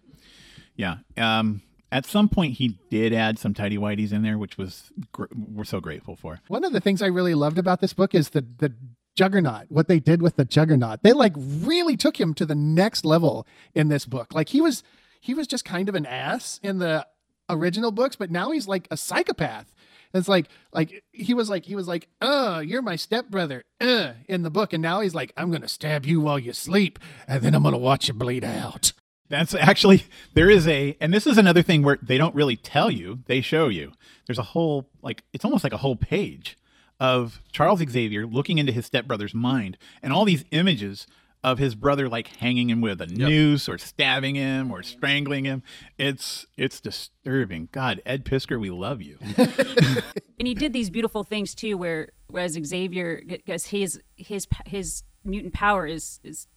[0.75, 0.97] yeah.
[1.17, 5.25] Um, at some point, he did add some tidy whities in there, which was gr-
[5.35, 6.39] we're so grateful for.
[6.47, 8.73] One of the things I really loved about this book is the the
[9.15, 9.65] Juggernaut.
[9.69, 13.45] What they did with the Juggernaut, they like really took him to the next level
[13.73, 14.33] in this book.
[14.33, 14.83] Like he was
[15.19, 17.05] he was just kind of an ass in the
[17.49, 19.73] original books, but now he's like a psychopath.
[20.13, 24.43] It's like like he was like he was like, "Uh, you're my stepbrother." Uh, in
[24.43, 27.41] the book and now he's like, "I'm going to stab you while you sleep and
[27.41, 28.93] then I'm going to watch you bleed out."
[29.29, 32.91] That's actually there is a, and this is another thing where they don't really tell
[32.91, 33.93] you; they show you.
[34.27, 36.57] There's a whole like it's almost like a whole page
[37.01, 41.07] of Charles Xavier looking into his stepbrother's mind, and all these images
[41.43, 45.63] of his brother like hanging him with a noose or stabbing him or strangling him.
[45.97, 47.69] It's it's disturbing.
[47.71, 49.17] God, Ed Piskor, we love you.
[49.35, 55.55] and he did these beautiful things too where whereas xavier because his his his mutant
[55.55, 56.47] power is is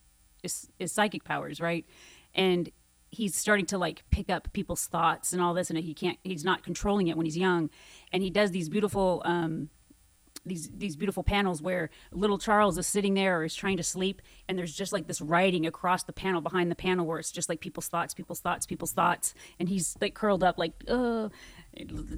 [0.42, 1.86] is, is psychic powers right
[2.34, 2.70] and
[3.10, 6.44] he's starting to like pick up people's thoughts and all this and he can't he's
[6.44, 7.70] not controlling it when he's young
[8.12, 9.70] and he does these beautiful um
[10.46, 14.20] these these beautiful panels where little Charles is sitting there or is trying to sleep,
[14.48, 17.48] and there's just like this writing across the panel behind the panel where it's just
[17.48, 21.28] like people's thoughts, people's thoughts, people's thoughts, and he's like curled up like uh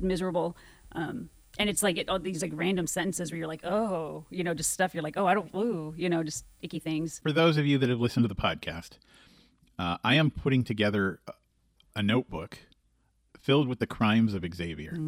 [0.01, 0.57] miserable.
[0.93, 4.45] Um, and it's like it, all these like random sentences where you're like, oh, you
[4.45, 7.21] know, just stuff you're like, oh, I don't, ooh, you know, just icky things.
[7.23, 8.99] For those of you that have listened to the podcast,
[9.79, 11.33] uh, I am putting together a-
[11.97, 12.59] a notebook
[13.47, 14.99] filled with the crimes of Xavier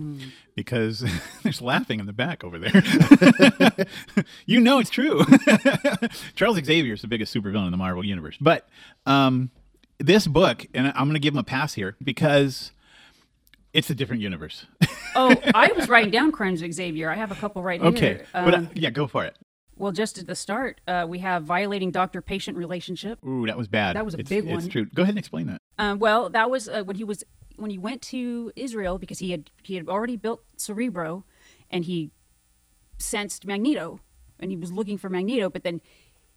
[0.55, 1.05] because
[1.43, 3.87] there's laughing in the back over there.
[4.47, 5.25] you know it's true.
[6.37, 8.37] Charles Xavier is the biggest supervillain in the Marvel universe.
[8.41, 8.69] But
[9.07, 9.51] um,
[9.99, 12.71] this book, and I'm going to give him a pass here because
[13.73, 14.67] It's a different universe.
[15.17, 17.11] Oh, I was writing down crimes of Xavier.
[17.11, 18.27] I have a couple right okay, here.
[18.33, 19.37] but uh, Um, yeah, go for it.
[19.77, 23.19] well, just at the start, uh, we have violating doctor-patient relationship.
[23.25, 23.97] Ooh, that was bad.
[23.97, 24.59] That was a It's- big one.
[24.59, 24.87] It's true.
[24.95, 25.61] Go ahead and explain that.
[25.77, 27.25] Um, well, that was uh, when he was
[27.59, 31.25] when he went to Israel because he had he had already built Cerebro,
[31.71, 32.11] and he
[32.99, 34.01] sensed Magneto,
[34.41, 35.49] and he was looking for Magneto.
[35.51, 35.81] But then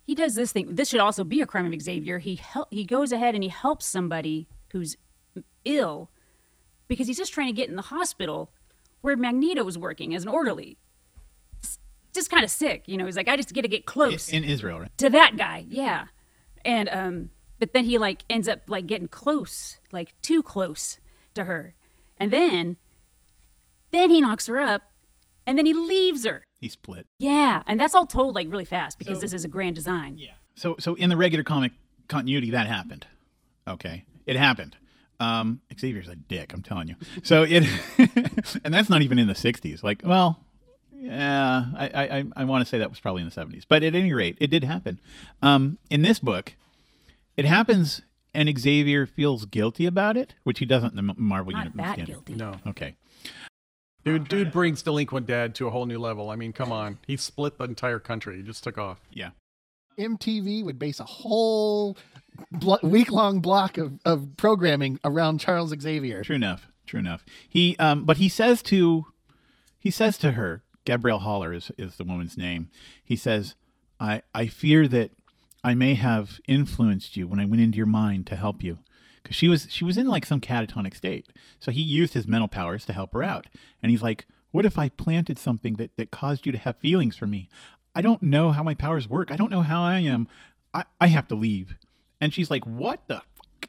[0.05, 0.75] he does this thing.
[0.75, 2.19] This should also be a crime of Xavier.
[2.19, 4.97] He hel- he goes ahead and he helps somebody who's
[5.65, 6.09] ill
[6.87, 8.51] because he's just trying to get in the hospital
[9.01, 10.77] where Magneto was working as an orderly.
[11.63, 11.79] It's
[12.13, 13.05] just kind of sick, you know.
[13.05, 14.97] He's like, I just got to get close In Israel, right?
[14.97, 16.05] to that guy yeah
[16.65, 17.29] and um
[17.59, 20.99] but then he like ends up like getting close like too close
[21.35, 21.73] to her
[22.17, 22.77] and then
[23.91, 24.83] then he knocks her up
[25.45, 27.07] and then he leaves her He split.
[27.19, 30.31] yeah and that's all told like really fast because this is a grand design Yeah.
[30.55, 31.71] So so in the regular comic
[32.07, 33.07] continuity, that happened.
[33.67, 34.75] Okay, it happened.
[35.19, 36.51] Um, Xavier's a dick.
[36.53, 36.95] I'm telling you.
[37.23, 37.63] So it,
[38.65, 39.81] and that's not even in the '60s.
[39.81, 40.43] Like, well,
[40.93, 41.85] yeah, I
[42.17, 43.63] I, I want to say that was probably in the '70s.
[43.67, 44.99] But at any rate, it did happen.
[45.41, 46.53] Um, in this book,
[47.37, 48.01] it happens,
[48.33, 51.97] and Xavier feels guilty about it, which he doesn't in the Marvel not universe.
[51.97, 52.53] that guilty No.
[52.67, 52.95] Okay.
[54.03, 56.29] Dude, dude brings delinquent dad to a whole new level.
[56.31, 56.97] I mean, come on.
[57.05, 58.37] He split the entire country.
[58.37, 58.99] He just took off.
[59.13, 59.31] Yeah.
[59.99, 61.97] MTV would base a whole
[62.51, 66.23] blo- week long block of, of programming around Charles Xavier.
[66.23, 66.67] True enough.
[66.87, 67.23] True enough.
[67.47, 69.05] He um but he says to
[69.77, 72.69] he says to her, Gabrielle Haller is, is the woman's name.
[73.03, 73.55] He says,
[73.99, 75.11] I I fear that
[75.63, 78.79] I may have influenced you when I went into your mind to help you.
[79.21, 81.27] Because she was she was in like some catatonic state.
[81.59, 83.47] So he used his mental powers to help her out.
[83.81, 87.15] And he's like, What if I planted something that, that caused you to have feelings
[87.15, 87.49] for me?
[87.93, 89.31] I don't know how my powers work.
[89.31, 90.27] I don't know how I am.
[90.73, 91.75] I, I have to leave.
[92.19, 93.25] And she's like, What the fuck?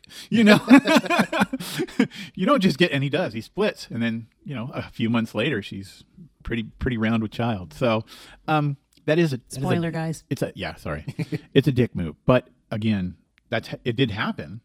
[0.31, 0.59] You know?
[2.35, 3.35] you don't just get and he does.
[3.35, 3.89] He splits.
[3.91, 6.05] And then, you know, a few months later she's
[6.43, 7.75] pretty pretty round with child.
[7.75, 8.05] So
[8.49, 11.05] um that is a that is a- spoiler guys it's a yeah, sorry.
[11.55, 12.17] it's a dick move.
[12.27, 13.17] But again,
[13.49, 14.61] that's it did happen.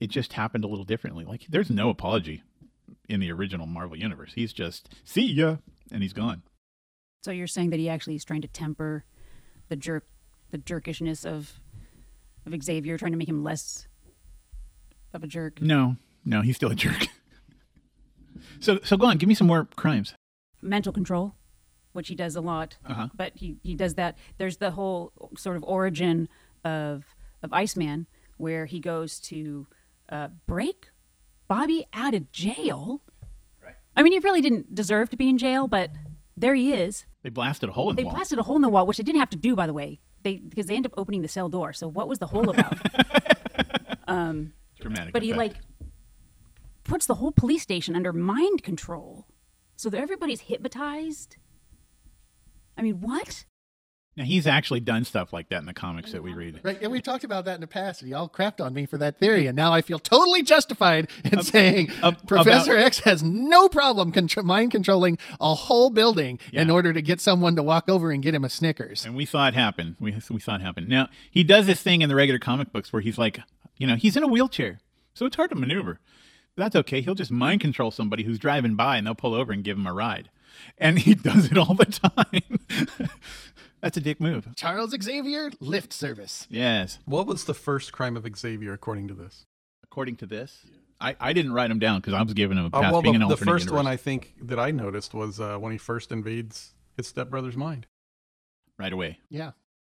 [0.00, 1.24] It just happened a little differently.
[1.24, 2.42] Like there's no apology
[3.08, 4.32] in the original Marvel universe.
[4.34, 5.56] He's just see ya
[5.90, 6.42] and he's gone.
[7.24, 9.04] so you're saying that he actually is trying to temper
[9.68, 10.04] the jerk
[10.50, 11.60] the jerkishness of
[12.46, 13.86] of xavier trying to make him less
[15.12, 17.08] of a jerk No, no, he's still a jerk.
[18.60, 20.14] so so go on, give me some more crimes.
[20.62, 21.34] mental control,
[21.92, 22.76] which he does a lot.
[22.86, 23.08] Uh-huh.
[23.14, 24.16] But he, he does that.
[24.38, 26.28] There's the whole sort of origin
[26.64, 27.04] of
[27.42, 29.66] of Iceman, where he goes to
[30.10, 30.90] uh, break
[31.46, 33.02] Bobby out of jail.
[33.64, 33.74] Right.
[33.96, 35.90] I mean, he really didn't deserve to be in jail, but
[36.36, 37.06] there he is.
[37.22, 38.16] They blasted a hole in They the wall.
[38.16, 40.00] blasted a hole in the wall, which they didn't have to do, by the way.
[40.24, 41.72] They because they end up opening the cell door.
[41.72, 42.76] So what was the hole about?
[44.80, 45.12] Dramatic.
[45.12, 45.54] but he like
[46.84, 49.26] puts the whole police station under mind control,
[49.76, 51.36] so that everybody's hypnotized.
[52.78, 53.44] I mean, what?
[54.18, 56.58] now he's actually done stuff like that in the comics that we read.
[56.64, 58.98] Right, and we've talked about that in the past, and y'all crapped on me for
[58.98, 63.22] that theory, and now I feel totally justified in saying ab- Professor about- X has
[63.22, 67.88] no problem contr- mind controlling a whole building in order to get someone to walk
[67.88, 69.06] over and get him a Snickers.
[69.06, 69.96] And we saw it happen.
[70.00, 70.88] We, we saw it happen.
[70.88, 73.38] Now, he does this thing in the regular comic books where he's like,
[73.76, 74.80] you know, he's in a wheelchair.
[75.14, 76.00] So it's hard to maneuver.
[76.56, 77.02] But that's okay.
[77.02, 79.86] He'll just mind control somebody who's driving by and they'll pull over and give him
[79.86, 80.28] a ride.
[80.78, 83.08] And he does it all the time.
[83.80, 84.48] that's a dick move.
[84.56, 86.46] Charles Xavier lift service.
[86.50, 86.98] Yes.
[87.04, 89.46] What was the first crime of Xavier, according to this?
[89.84, 90.66] According to this,
[91.00, 93.02] I, I didn't write him down because I was giving him a Uh, pass well,
[93.02, 93.70] being the, an the first universe.
[93.72, 97.86] one I think that I noticed was uh, when he first invades his stepbrother's mind.
[98.78, 99.18] right away.
[99.30, 99.52] Yeah.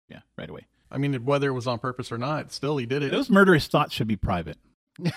[0.09, 0.67] Yeah, right away.
[0.91, 3.11] I mean, whether it was on purpose or not, still he did it.
[3.11, 4.57] Those murderous thoughts should be private.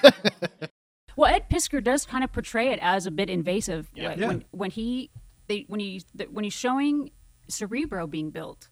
[1.17, 4.11] Well, Ed Piskor does kind of portray it as a bit invasive Yeah.
[4.11, 4.27] when, Yeah.
[4.29, 5.11] when when he
[5.49, 7.11] they when he when he's showing
[7.49, 8.69] Cerebro being built,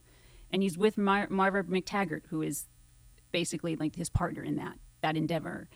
[0.50, 2.66] and he's with Mar- Marva MacTaggert, who is
[3.32, 5.68] basically like his partner in that that endeavor.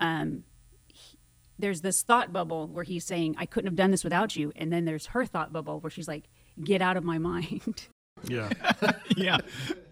[0.00, 0.44] Um,
[0.88, 1.18] he-
[1.58, 4.72] there's this thought bubble where he's saying, "I couldn't have done this without you," and
[4.72, 6.28] then there's her thought bubble where she's like,
[6.62, 7.86] "Get out of my mind."
[8.28, 8.48] yeah.
[9.16, 9.38] yeah,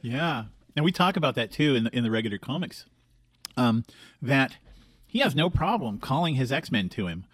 [0.02, 0.44] yeah.
[0.76, 2.86] And we talk about that too in the, in the regular comics.
[3.56, 3.84] Um,
[4.20, 4.56] that
[5.06, 7.24] he has no problem calling his X Men to him.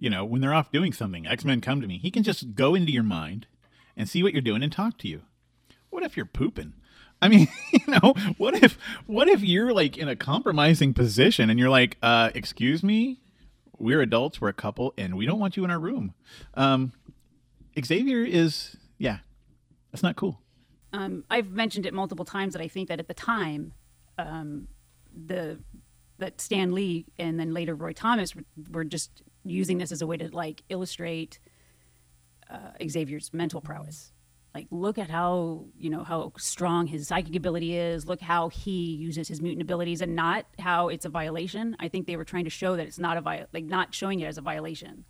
[0.00, 1.98] You know, when they're off doing something, X Men come to me.
[1.98, 3.46] He can just go into your mind
[3.96, 5.22] and see what you're doing and talk to you.
[5.90, 6.72] What if you're pooping?
[7.22, 11.58] I mean, you know, what if what if you're like in a compromising position and
[11.60, 13.20] you're like, uh, excuse me,
[13.78, 16.14] we're adults, we're a couple, and we don't want you in our room.
[16.54, 16.92] Um,
[17.78, 19.18] Xavier is, yeah,
[19.92, 20.40] that's not cool.
[20.92, 23.72] um, I've mentioned it multiple times that I think that at the time,
[24.18, 24.68] um,
[25.14, 25.58] the
[26.18, 30.06] that Stan Lee and then later Roy Thomas were, were just using this as a
[30.06, 31.38] way to like illustrate
[32.50, 34.12] uh, Xavier's mental prowess.
[34.54, 38.06] Like, look at how you know how strong his psychic ability is.
[38.06, 41.76] Look how he uses his mutant abilities, and not how it's a violation.
[41.78, 44.18] I think they were trying to show that it's not a viol, like not showing
[44.18, 45.04] it as a violation.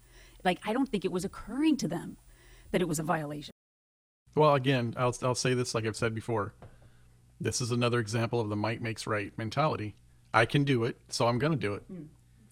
[0.45, 2.19] Like, I don't think it was occurring to them
[2.71, 3.53] that it was a violation.
[4.35, 6.55] Well, again, I'll I'll say this like I've said before.
[7.41, 9.97] This is another example of the might makes right mentality.
[10.35, 11.83] I can do it, so I'm going to do it.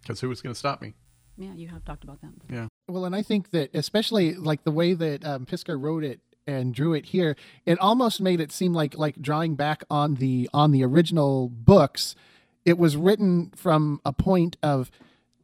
[0.00, 0.94] Because who is going to stop me?
[1.38, 2.32] Yeah, you have talked about that.
[2.50, 2.66] Yeah.
[2.88, 6.74] Well, and I think that especially like the way that um, Piskor wrote it and
[6.74, 10.72] drew it here, it almost made it seem like like drawing back on the on
[10.72, 12.16] the original books.
[12.64, 14.90] It was written from a point of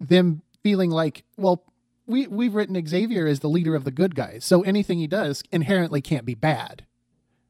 [0.00, 1.62] them feeling like, well,
[2.06, 5.42] we we've written Xavier as the leader of the good guys, so anything he does
[5.52, 6.84] inherently can't be bad,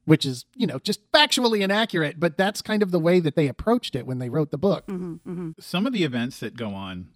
[0.05, 2.19] which is you know just factually inaccurate.
[2.19, 4.85] But that's kind of the way that they approached it when they wrote the book.
[5.59, 7.09] some of the events that go on,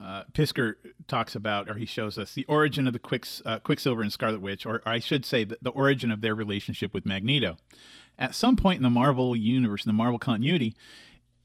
[0.00, 0.74] uh, Piskor
[1.06, 4.40] talks about, or he shows us the origin of the Quicks, uh, Quicksilver and Scarlet
[4.40, 7.56] Witch, or I should say, the, the origin of their relationship with Magneto.
[8.18, 10.74] At some point in the Marvel universe, in the Marvel continuity,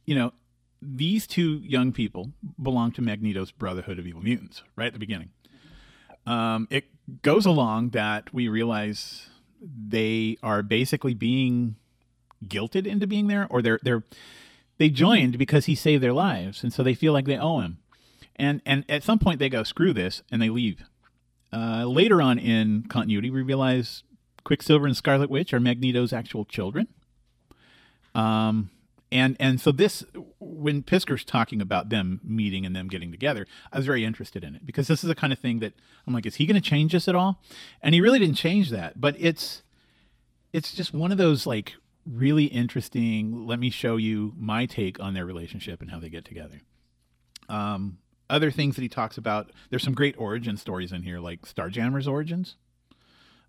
[0.06, 0.34] you know,
[0.82, 2.32] these two young people
[2.62, 5.30] belong to Magneto's Brotherhood of Evil Mutants right at the beginning.
[6.26, 6.86] Um, it
[7.22, 9.30] goes along that we realize
[9.62, 11.76] they are basically being
[12.46, 14.04] guilted into being there, or they're they're
[14.78, 17.80] they joined because he saved their lives, and so they feel like they owe him.
[18.40, 20.84] And and at some point they go screw this, and they leave.
[21.52, 24.04] Uh, later on in continuity, we realize
[24.44, 26.88] Quicksilver and Scarlet Witch are Magneto's actual children.
[28.16, 28.70] Um,
[29.12, 30.04] and and so this,
[30.40, 34.56] when Piskor's talking about them meeting and them getting together, I was very interested in
[34.56, 35.74] it because this is the kind of thing that
[36.06, 37.42] I'm like, is he going to change this at all?
[37.82, 39.64] And he really didn't change that, but it's
[40.54, 41.74] it's just one of those like
[42.06, 43.48] really interesting.
[43.48, 46.62] Let me show you my take on their relationship and how they get together.
[47.48, 47.98] Um,
[48.30, 52.08] other things that he talks about, there's some great origin stories in here, like Starjammer's
[52.08, 52.56] origins.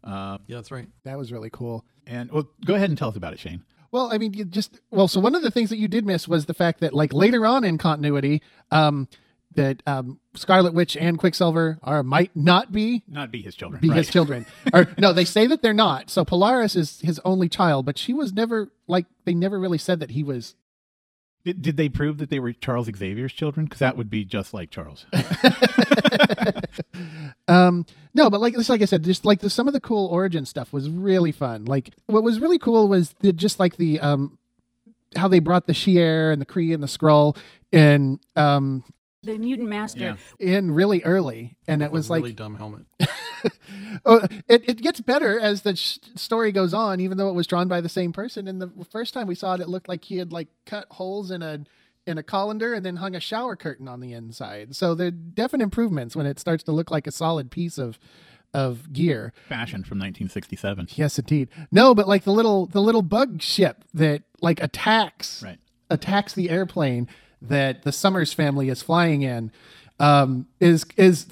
[0.04, 0.88] Yeah, that's right.
[1.04, 1.84] That was really cool.
[2.06, 3.62] And well, go ahead and tell us about it, Shane.
[3.92, 6.28] Well, I mean, you just well, so one of the things that you did miss
[6.28, 8.40] was the fact that like later on in continuity,
[8.70, 9.08] um,
[9.56, 13.80] that um, Scarlet Witch and Quicksilver are might not be Not be his children.
[13.80, 13.98] be right.
[13.98, 14.46] his children.
[14.72, 16.08] or no, they say that they're not.
[16.08, 19.98] So Polaris is his only child, but she was never like they never really said
[20.00, 20.54] that he was.
[21.44, 23.64] Did, did they prove that they were Charles Xavier's children?
[23.64, 25.06] Because that would be just like Charles.
[27.48, 30.06] Um, no, but like just like I said, just like the, some of the cool
[30.06, 31.64] origin stuff was really fun.
[31.64, 34.38] Like what was really cool was the, just like the um
[35.16, 37.36] how they brought the Shi'ar and the Kree and the Skrull
[37.72, 38.84] and um
[39.24, 40.16] The mutant master.
[40.38, 40.56] Yeah.
[40.56, 42.82] in really early, and it was like a really like dumb helmet.
[44.04, 47.46] oh, it, it gets better as the sh- story goes on, even though it was
[47.46, 48.46] drawn by the same person.
[48.48, 51.30] And the first time we saw it, it looked like he had like cut holes
[51.30, 51.60] in a
[52.06, 54.74] in a colander and then hung a shower curtain on the inside.
[54.74, 57.98] So there are definite improvements when it starts to look like a solid piece of
[58.52, 59.32] of gear.
[59.48, 60.88] Fashion from 1967.
[60.96, 61.48] Yes, indeed.
[61.70, 65.58] No, but like the little the little bug ship that like attacks Right.
[65.88, 67.06] attacks the airplane
[67.42, 69.52] that the Summers family is flying in
[70.00, 71.26] um, is is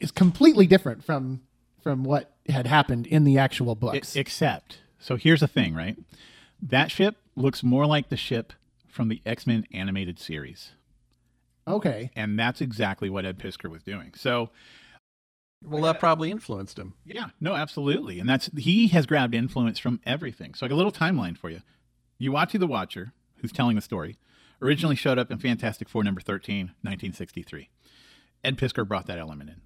[0.00, 1.42] is completely different from
[1.82, 4.16] from what had happened in the actual books.
[4.16, 5.96] except, so here's the thing, right?
[6.60, 8.52] That ship looks more like the ship
[8.88, 10.72] from the X Men animated series.
[11.66, 12.10] okay.
[12.14, 14.12] And that's exactly what Ed Piskor was doing.
[14.16, 14.50] So,
[15.64, 16.94] Well, that probably influenced him.
[17.04, 18.20] yeah, no, absolutely.
[18.20, 20.54] And that's, he has grabbed influence from everything.
[20.54, 21.60] So, like a little timeline for you.
[22.20, 24.16] Uatu the Watcher, who's telling the story,
[24.60, 27.68] originally showed up in Fantastic Four number 13, 1963.
[28.44, 29.60] Ed Piskor brought that element in.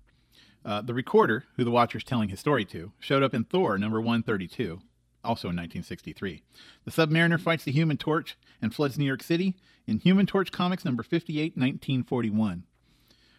[0.66, 4.00] Uh, the recorder, who the Watcher's telling his story to, showed up in Thor number
[4.00, 4.80] 132,
[5.22, 6.42] also in 1963.
[6.84, 9.54] The Submariner fights the Human Torch and floods New York City
[9.86, 12.64] in Human Torch Comics number 58, 1941.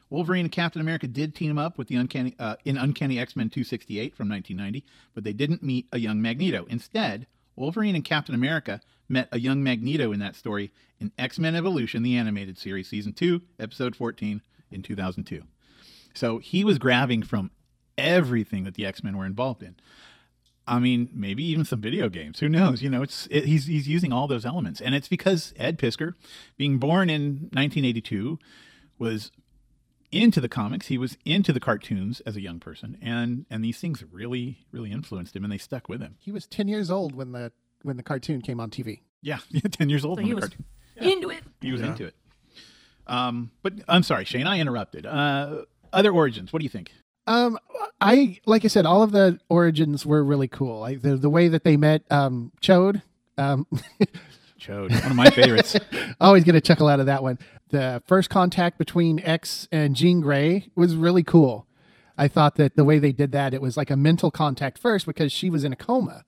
[0.09, 4.15] Wolverine and Captain America did team up with the Uncanny uh, in Uncanny X-Men 268
[4.15, 6.65] from 1990, but they didn't meet a young Magneto.
[6.69, 7.27] Instead,
[7.57, 8.79] Wolverine and Captain America
[9.09, 13.41] met a young Magneto in that story in X-Men Evolution, the animated series, season 2,
[13.59, 14.41] episode 14
[14.71, 15.43] in 2002.
[16.17, 17.51] So he was grabbing from
[17.97, 19.75] everything that the X-Men were involved in.
[20.67, 22.39] I mean, maybe even some video games.
[22.39, 22.81] Who knows?
[22.81, 26.13] You know, it's it, he's he's using all those elements, and it's because Ed Piskor,
[26.57, 28.37] being born in 1982,
[28.99, 29.31] was
[30.11, 30.87] into the comics.
[30.87, 34.91] He was into the cartoons as a young person, and and these things really really
[34.91, 36.15] influenced him, and they stuck with him.
[36.19, 37.53] He was 10 years old when the
[37.83, 39.01] when the cartoon came on TV.
[39.21, 39.39] Yeah,
[39.71, 40.65] ten years old So when he the was cartoon.
[40.99, 41.43] into it.
[41.59, 42.15] He was into it.
[43.07, 45.05] Um, but I'm sorry, Shane, I interrupted.
[45.05, 45.63] Uh,
[45.93, 46.53] other origins.
[46.53, 46.91] What do you think?
[47.27, 47.59] Um,
[47.99, 50.79] I like I said, all of the origins were really cool.
[50.79, 53.01] Like the the way that they met um, Ch'od,
[53.37, 53.67] um,
[54.59, 55.75] Ch'od, one of my favorites.
[56.21, 57.37] Always get a chuckle out of that one.
[57.69, 61.67] The first contact between X and Jean Grey was really cool.
[62.17, 65.05] I thought that the way they did that, it was like a mental contact first
[65.05, 66.23] because she was in a coma.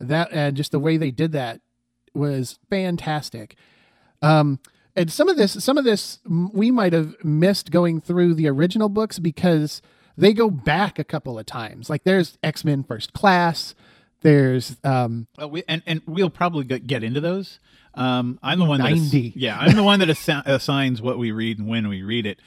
[0.00, 1.60] That and just the way they did that
[2.14, 3.56] was fantastic.
[4.22, 4.58] Um,
[4.96, 8.88] and some of this, some of this, we might have missed going through the original
[8.88, 9.82] books because
[10.16, 11.88] they go back a couple of times.
[11.88, 13.74] Like there's X Men First Class.
[14.22, 17.58] There's um, Well, we, and and we'll probably get into those.
[17.94, 21.58] Um, I'm the one that yeah, I'm the one that assi- assigns what we read
[21.58, 22.40] and when we read it.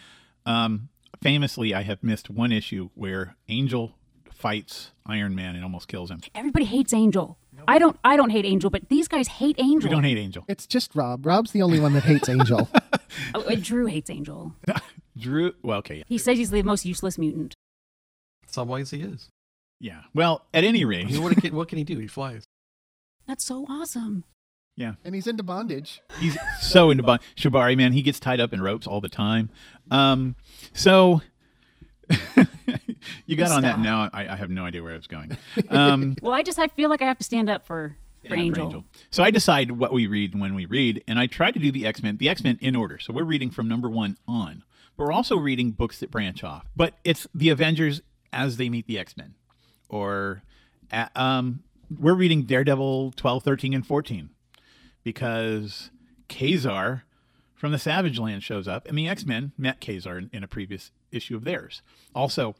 [0.45, 0.89] Um,
[1.21, 3.95] famously, I have missed one issue where Angel
[4.43, 6.19] fights Iron Man and almost kills him.
[6.35, 7.37] Everybody hates Angel.
[7.65, 7.97] I don't.
[8.03, 9.89] I don't hate Angel, but these guys hate Angel.
[9.89, 10.43] We don't hate Angel.
[10.49, 11.25] it's just Rob.
[11.25, 12.69] Rob's the only one that hates Angel.
[13.35, 14.55] Oh, Drew hates Angel.
[15.17, 15.53] Drew.
[15.61, 16.03] Well, okay, yeah.
[16.07, 17.53] He says he's the most useless mutant.
[18.47, 19.29] Some ways he is.
[19.79, 20.01] yeah.
[20.15, 21.99] Well, at any I rate, mean, what, can, what can he do?
[21.99, 22.43] He flies.
[23.27, 24.23] That's so awesome.
[24.75, 26.01] yeah, and he's into bondage.
[26.19, 27.77] he's so into bon- Shibari.
[27.77, 29.51] Man, he gets tied up in ropes all the time.
[29.91, 30.35] Um,
[30.73, 31.21] so
[33.25, 34.09] you got on that now.
[34.13, 35.37] I, I have no idea where I was going.
[35.69, 37.97] Um, Well, I just I feel like I have to stand up for
[38.27, 38.85] for Yeah, Angel.
[39.11, 41.71] So I decide what we read and when we read, and I try to do
[41.71, 42.99] the X Men, the X Men in order.
[42.99, 44.63] So we're reading from number one on,
[44.95, 46.65] but we're also reading books that branch off.
[46.75, 48.01] But it's the Avengers
[48.31, 49.35] as they meet the X Men,
[49.89, 50.43] or
[50.91, 51.63] uh, um,
[51.99, 54.29] we're reading Daredevil 12, 13, and 14
[55.03, 55.91] because
[56.29, 57.03] Ka-Zar
[57.53, 60.47] from the Savage Land shows up, and the X Men met Ka-Zar in, in a
[60.47, 61.81] previous issue of theirs.
[62.13, 62.55] Also,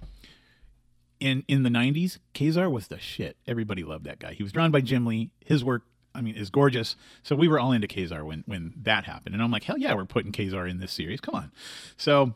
[1.20, 3.38] in in the 90s Ka-Zar was the shit.
[3.48, 4.34] Everybody loved that guy.
[4.34, 5.32] He was drawn by jim lee.
[5.46, 5.84] His work
[6.14, 6.96] i mean is gorgeous.
[7.24, 9.36] So we were all into Ka-Zar when when that happened.
[9.36, 11.22] And i'm like hell yeah we're putting Ka-Zar in this series.
[11.22, 11.52] Come on.
[11.98, 12.36] So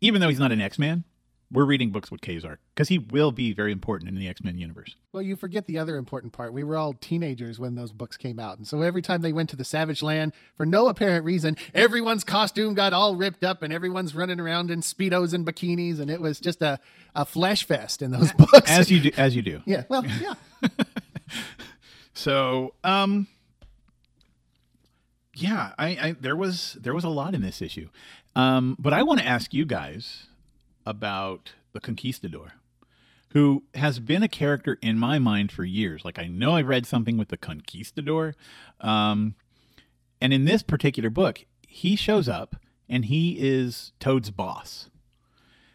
[0.00, 1.04] even though he's not an x-man
[1.50, 4.96] we're reading books with Ka-Zar because he will be very important in the x-men universe
[5.12, 6.52] Well, you forget the other important part.
[6.52, 8.58] We were all teenagers when those books came out.
[8.58, 12.24] And so every time they went to the Savage Land, for no apparent reason, everyone's
[12.24, 16.00] costume got all ripped up and everyone's running around in Speedos and bikinis.
[16.00, 16.78] And it was just a,
[17.14, 18.70] a flesh fest in those books.
[18.70, 20.34] as you do as you do yeah, well, yeah.
[22.18, 23.28] So, um,
[25.36, 27.90] yeah, I, I there was there was a lot in this issue,
[28.34, 30.26] um, but I want to ask you guys
[30.88, 32.54] about the Conquistador,
[33.30, 36.04] who has been a character in my mind for years.
[36.04, 38.34] Like I know I read something with the Conquistador,
[38.80, 39.34] um,
[40.20, 42.56] and in this particular book, he shows up
[42.88, 44.88] and he is Toad's boss.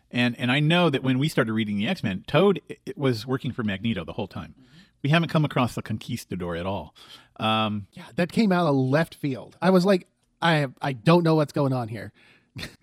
[0.10, 2.60] And and I know that when we started reading the X Men, Toad
[2.96, 4.56] was working for Magneto the whole time.
[5.04, 6.96] We haven't come across the Conquistador at all.
[7.38, 9.58] Um, Yeah, that came out of left field.
[9.62, 10.08] I was like,
[10.42, 12.12] I I don't know what's going on here.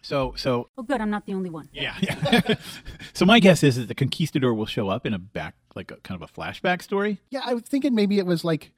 [0.02, 1.00] So so Oh, good.
[1.00, 1.68] I'm not the only one.
[1.72, 1.94] yeah.
[2.00, 2.54] yeah.
[3.12, 5.96] so my guess is that the Conquistador will show up in a back like a
[5.98, 7.18] kind of a flashback story.
[7.30, 8.72] Yeah, I was thinking maybe it was like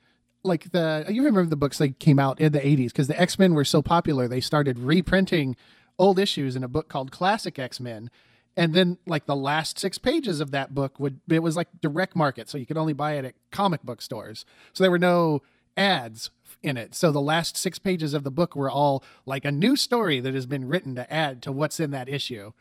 [0.44, 3.54] like the you remember the books that came out in the 80s because the X-Men
[3.54, 5.56] were so popular they started reprinting
[5.98, 8.10] old issues in a book called Classic X-Men
[8.56, 12.16] and then like the last 6 pages of that book would it was like direct
[12.16, 14.44] market so you could only buy it at comic book stores.
[14.72, 15.42] So there were no
[15.76, 16.30] ads
[16.62, 16.94] in it.
[16.94, 20.34] So the last 6 pages of the book were all like a new story that
[20.34, 22.52] has been written to add to what's in that issue.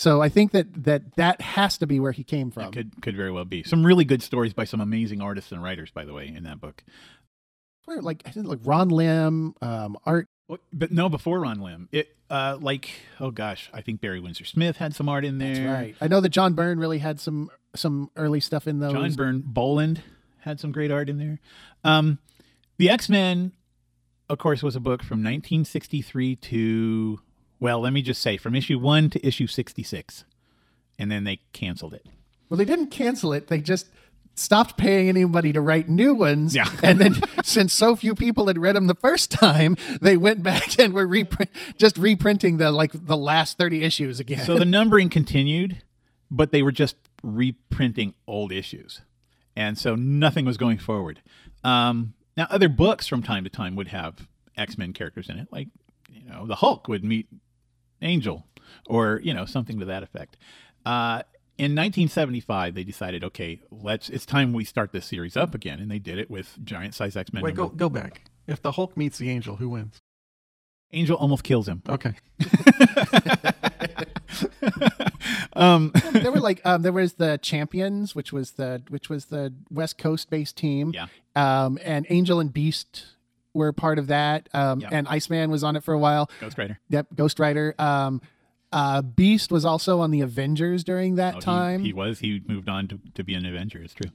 [0.00, 2.72] So I think that that that has to be where he came from.
[2.72, 5.90] Could could very well be some really good stories by some amazing artists and writers,
[5.90, 6.82] by the way, in that book.
[7.84, 10.26] Where, like like Ron Lim, um, Art
[10.72, 12.90] But no, before Ron Lim, it uh, like
[13.20, 15.54] oh gosh, I think Barry Windsor Smith had some art in there.
[15.54, 15.96] That's right.
[16.00, 18.94] I know that John Byrne really had some some early stuff in those.
[18.94, 20.02] John Byrne Boland
[20.38, 21.40] had some great art in there.
[21.84, 22.18] Um,
[22.80, 23.52] the X Men,
[24.30, 27.20] of course, was a book from 1963 to
[27.60, 30.24] well, let me just say from issue one to issue 66,
[30.98, 32.06] and then they canceled it.
[32.48, 33.48] Well, they didn't cancel it.
[33.48, 33.90] They just
[34.34, 36.54] stopped paying anybody to write new ones.
[36.54, 36.70] Yeah.
[36.82, 40.78] and then since so few people had read them the first time, they went back
[40.78, 44.46] and were reprint just reprinting the like the last 30 issues again.
[44.46, 45.82] So the numbering continued,
[46.30, 49.02] but they were just reprinting old issues,
[49.54, 51.20] and so nothing was going forward.
[51.62, 54.26] Um, now, other books from time to time would have
[54.56, 55.68] X Men characters in it, like
[56.08, 57.28] you know the Hulk would meet
[58.00, 58.46] Angel,
[58.86, 60.38] or you know something to that effect.
[60.86, 61.20] Uh,
[61.58, 64.08] in 1975, they decided, okay, let's.
[64.08, 67.14] It's time we start this series up again, and they did it with giant size
[67.14, 67.42] X Men.
[67.42, 68.30] Wait, go go back.
[68.46, 69.98] If the Hulk meets the Angel, who wins?
[70.92, 71.82] Angel almost kills him.
[71.90, 72.14] Okay.
[75.52, 79.52] um, there were like um, there was the champions, which was the which was the
[79.70, 80.92] West Coast based team.
[80.94, 81.08] Yeah.
[81.40, 83.04] Um, and Angel and Beast
[83.54, 84.48] were part of that.
[84.52, 84.88] Um, Yeah.
[84.92, 86.30] and Iceman was on it for a while.
[86.40, 86.78] Ghost Rider.
[86.88, 87.74] Yep, Ghost Rider.
[87.78, 88.20] Um,
[88.72, 91.84] uh, Beast was also on the Avengers during that Oh, he- time.
[91.84, 92.20] he was.
[92.20, 93.82] He moved on to, to be an Avenger.
[93.82, 94.10] It's true.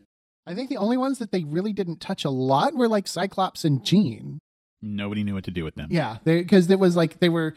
[0.48, 3.66] I think the only ones that they really didn't touch a lot were like Cyclops
[3.66, 4.40] and Jean.
[4.82, 5.88] Nobody knew what to do with them.
[5.92, 7.56] Yeah, because it was like they were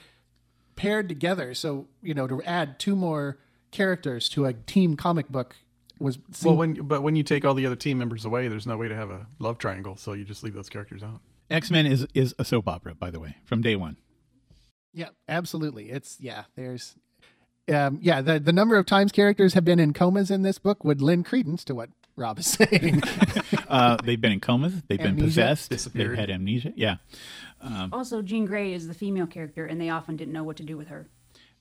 [0.75, 1.53] paired together.
[1.55, 3.37] So you know, to add two more
[3.71, 5.57] characters to a team comic book
[5.99, 8.77] was Well, when but when you take all the other team members away, there's no
[8.77, 11.21] way to have a love triangle, so you just leave those characters out.
[11.51, 13.97] X Men is is a soap opera, by the way, from day one.
[14.93, 15.91] Yeah, absolutely.
[15.91, 16.45] It's yeah.
[16.57, 16.97] There's,
[17.73, 18.21] um, yeah.
[18.21, 21.27] The the number of times characters have been in comas in this book would lend
[21.27, 23.03] credence to what Rob is saying.
[23.69, 24.73] Uh, they've been in comas.
[24.89, 25.69] They've been possessed.
[25.69, 26.13] Disappeared.
[26.13, 26.73] They've had amnesia.
[26.75, 26.97] Yeah,
[27.93, 30.79] Also, Jean Grey is the female character, and they often didn't know what to do
[30.79, 31.11] with her.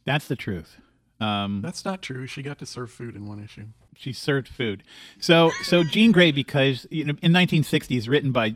[0.05, 0.77] that's the truth.
[1.19, 2.27] Um, That's not true.
[2.27, 3.65] She got to serve food in one issue.
[3.97, 4.83] She served food.
[5.19, 8.55] So so Jean Grey, because you know, in 1960s, written by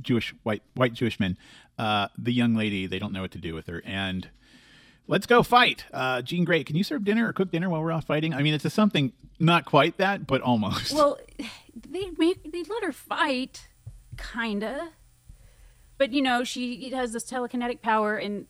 [0.00, 1.36] Jewish white white Jewish men,
[1.78, 4.28] uh, the young lady they don't know what to do with her, and
[5.06, 5.84] let's go fight.
[5.92, 8.34] Uh, Jean Grey, can you serve dinner or cook dinner while we're off fighting?
[8.34, 10.92] I mean, it's a something not quite that, but almost.
[10.92, 11.18] Well,
[11.88, 13.68] they make they let her fight,
[14.16, 14.90] kinda.
[15.98, 18.46] But you know, she has this telekinetic power, and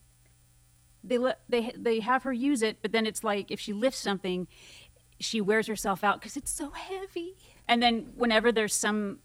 [1.03, 2.79] they let they they have her use it.
[2.83, 4.49] But then it's like if she lifts something,
[5.19, 7.37] she wears herself out because it's so heavy.
[7.69, 9.21] And then whenever there's some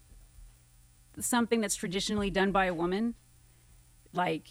[1.20, 3.14] something that's traditionally done by a woman,
[4.14, 4.48] like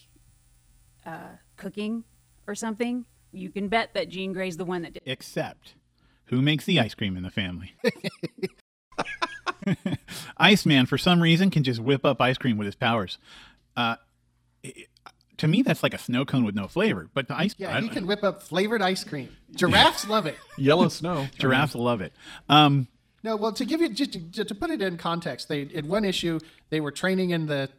[1.06, 2.04] uh, cooking
[2.48, 5.04] or something, you can bet that Jean Grey's the one that did.
[5.06, 5.76] Except,
[6.26, 7.74] who makes the ice cream in the family?
[10.38, 13.18] Iceman, for some reason, can just whip up ice cream with his powers.
[13.76, 13.96] Uh,
[15.42, 17.10] to me, that's like a snow cone with no flavor.
[17.16, 19.36] But the ice, I yeah, he can whip up flavored ice cream.
[19.56, 20.38] Giraffes love it.
[20.58, 21.28] Yellow snow.
[21.40, 22.14] giraffes love it.
[22.48, 22.88] Um,
[23.24, 26.06] No, well, to give you just to, to put it in context, they in one
[26.06, 26.40] issue
[26.70, 27.70] they were training in the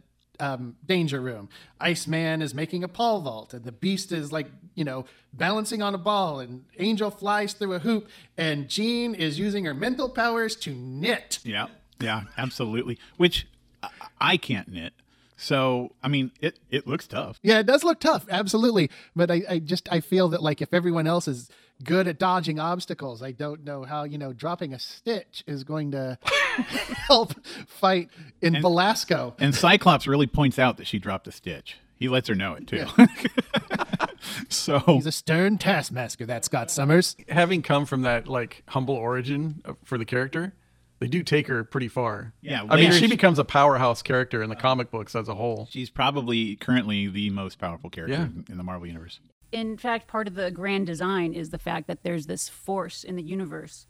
[0.40, 1.50] um, danger room.
[1.80, 5.94] Iceman is making a pole vault, and the Beast is like you know balancing on
[5.94, 10.56] a ball, and Angel flies through a hoop, and Jean is using her mental powers
[10.56, 11.38] to knit.
[11.44, 11.68] yeah,
[12.00, 12.98] yeah, absolutely.
[13.18, 13.46] Which
[13.84, 13.90] I,
[14.20, 14.94] I can't knit.
[15.42, 17.40] So I mean, it it looks tough.
[17.42, 18.90] Yeah, it does look tough, absolutely.
[19.16, 21.50] But I, I just I feel that like if everyone else is
[21.82, 25.90] good at dodging obstacles, I don't know how you know dropping a stitch is going
[25.92, 26.16] to
[27.08, 27.34] help
[27.66, 29.34] fight in Velasco.
[29.40, 31.78] And Cyclops really points out that she dropped a stitch.
[31.98, 32.86] He lets her know it too.
[34.48, 37.16] so He's a stern taskmaster, that Scott Summers.
[37.28, 40.52] Having come from that like humble origin for the character,
[41.02, 42.32] they do take her pretty far.
[42.40, 45.34] Yeah, I mean, she she- becomes a powerhouse character in the comic books as a
[45.34, 45.68] whole.
[45.70, 48.24] she's probably currently the most powerful character Yeah.
[48.24, 49.20] in, in the Marvel universe.
[49.52, 53.16] in fact, part of the grand design is the fact that there's this force in
[53.16, 53.86] the universe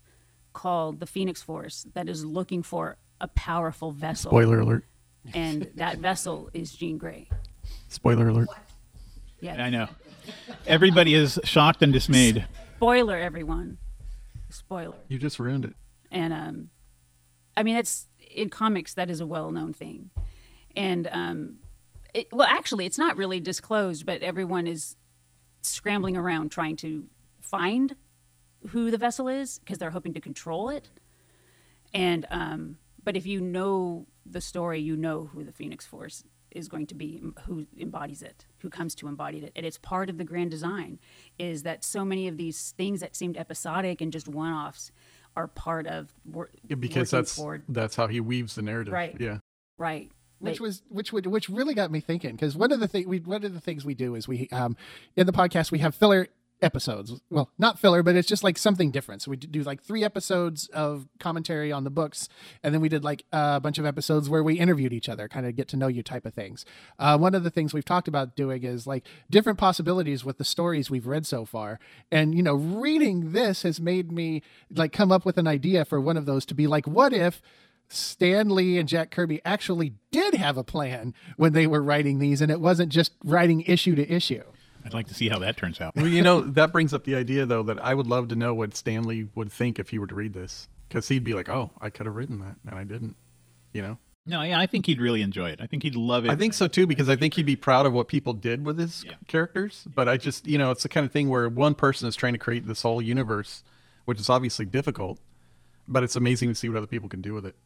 [0.53, 4.31] called the Phoenix Force that is looking for a powerful vessel.
[4.31, 4.85] Spoiler alert.
[5.35, 7.29] And that vessel is Jean Grey.
[7.89, 8.49] Spoiler alert.
[9.41, 9.63] Yeah.
[9.65, 9.87] I know.
[10.67, 12.45] Everybody is shocked and dismayed.
[12.77, 13.79] Spoiler, everyone.
[14.51, 14.97] Spoiler.
[15.09, 15.75] You just ruined it.
[16.11, 16.71] And um,
[17.57, 20.11] I mean, it's in comics that is a well-known thing.
[20.75, 21.59] And um,
[22.15, 24.97] it, well, actually, it's not really disclosed, but everyone is
[25.63, 27.05] scrambling around trying to
[27.41, 27.97] find
[28.69, 30.89] who the vessel is because they're hoping to control it.
[31.93, 36.69] And um, but if you know the story, you know who the Phoenix Force is
[36.69, 40.19] going to be, who embodies it, who comes to embody it, and it's part of
[40.19, 40.99] the grand design.
[41.39, 44.93] Is that so many of these things that seemed episodic and just one-offs
[45.37, 47.63] are part of wor- Yeah, because working that's forward.
[47.69, 48.93] that's how he weaves the narrative.
[48.93, 49.17] Right.
[49.19, 49.39] Yeah.
[49.79, 50.11] right.
[50.39, 53.09] which They- was which would which really got me thinking because one of the thing
[53.09, 54.77] we one of the things we do is we um
[55.17, 56.27] in the podcast we have filler
[56.63, 57.21] episodes.
[57.31, 59.23] Well not filler but it's just like something different.
[59.23, 62.29] So we do like three episodes of commentary on the books
[62.63, 65.47] and then we did like a bunch of episodes where we interviewed each other kind
[65.47, 66.65] of get to know you type of things.
[66.99, 70.45] Uh, one of the things we've talked about doing is like different possibilities with the
[70.45, 71.79] stories we've read so far.
[72.11, 76.01] And you know reading this has made me like come up with an idea for
[76.01, 77.43] one of those to be like what if
[77.93, 82.41] Stan Lee and Jack Kirby actually did have a plan when they were writing these,
[82.41, 84.43] and it wasn't just writing issue to issue.
[84.85, 85.95] I'd like to see how that turns out.
[85.97, 88.55] Well, you know, that brings up the idea though that I would love to know
[88.55, 91.49] what Stan Lee would think if he were to read this, because he'd be like,
[91.49, 93.17] "Oh, I could have written that, and I didn't."
[93.73, 93.99] You know.
[94.25, 95.61] No, yeah, I think he'd really enjoy it.
[95.61, 96.31] I think he'd love it.
[96.31, 98.79] I think so too, because I think he'd be proud of what people did with
[98.79, 99.85] his characters.
[99.93, 102.35] But I just, you know, it's the kind of thing where one person is trying
[102.35, 103.65] to create this whole universe,
[104.05, 105.19] which is obviously difficult,
[105.89, 107.57] but it's amazing to see what other people can do with it.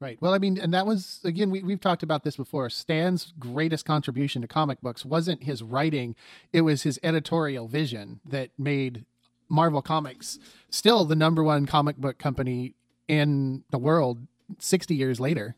[0.00, 0.16] Right.
[0.20, 2.70] Well, I mean, and that was again, we, we've talked about this before.
[2.70, 6.14] Stan's greatest contribution to comic books wasn't his writing;
[6.52, 9.04] it was his editorial vision that made
[9.48, 10.38] Marvel Comics
[10.70, 12.74] still the number one comic book company
[13.08, 14.26] in the world.
[14.60, 15.56] Sixty years later.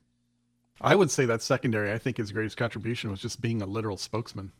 [0.80, 1.92] I would say that's secondary.
[1.92, 4.52] I think his greatest contribution was just being a literal spokesman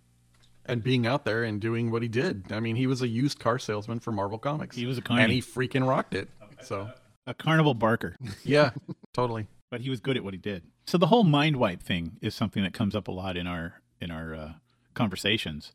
[0.67, 2.53] and being out there and doing what he did.
[2.53, 4.77] I mean, he was a used car salesman for Marvel Comics.
[4.77, 6.29] He was a and he freaking rocked it.
[6.63, 6.91] So,
[7.27, 8.73] a carnival barker, yeah,
[9.15, 9.47] totally.
[9.71, 10.65] But he was good at what he did.
[10.87, 13.81] So the whole mind wipe thing is something that comes up a lot in our
[14.01, 14.53] in our uh,
[14.95, 15.73] conversations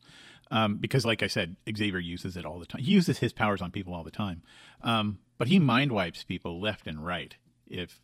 [0.50, 2.82] um, because, like I said, Xavier uses it all the time.
[2.82, 4.42] He uses his powers on people all the time,
[4.82, 7.34] um, but he mind wipes people left and right.
[7.66, 8.00] If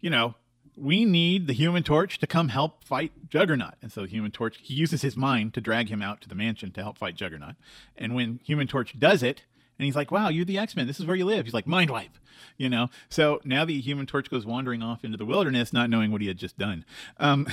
[0.00, 0.34] you know,
[0.76, 4.58] we need the Human Torch to come help fight Juggernaut, and so the Human Torch
[4.60, 7.54] he uses his mind to drag him out to the mansion to help fight Juggernaut.
[7.96, 9.42] And when Human Torch does it,
[9.78, 10.86] and he's like, "Wow, you're the X Men.
[10.86, 12.16] This is where you live." He's like, "Mind wipe,"
[12.56, 12.88] you know.
[13.08, 16.28] So now the Human Torch goes wandering off into the wilderness, not knowing what he
[16.28, 16.84] had just done.
[17.18, 17.46] Um,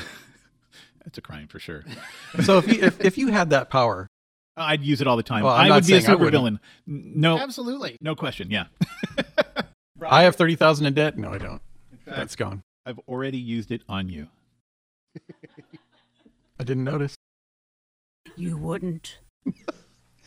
[1.03, 1.84] that's a crime for sure.
[2.43, 4.07] So if you if, if you had that power,
[4.57, 5.43] I'd use it all the time.
[5.43, 6.59] Well, I'm I not would be a saying super villain.
[6.86, 7.97] No, Absolutely.
[8.01, 8.51] no question.
[8.51, 8.65] Yeah,
[10.05, 11.17] I have thirty thousand in debt.
[11.17, 11.61] No, I don't.
[12.05, 12.63] That's gone.
[12.86, 14.28] I've already used it on you.
[16.59, 17.15] I didn't notice.
[18.36, 19.20] You wouldn't.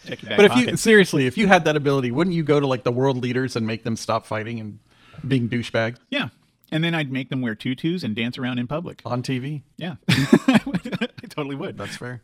[0.06, 2.60] Check your back But if you seriously, if you had that ability, wouldn't you go
[2.60, 4.78] to like the world leaders and make them stop fighting and
[5.26, 6.28] being douchebags yeah,
[6.72, 9.02] and then I'd make them wear tutus and dance around in public.
[9.04, 9.62] on TV?
[9.76, 11.76] Yeah, I totally would.
[11.76, 12.22] That's fair.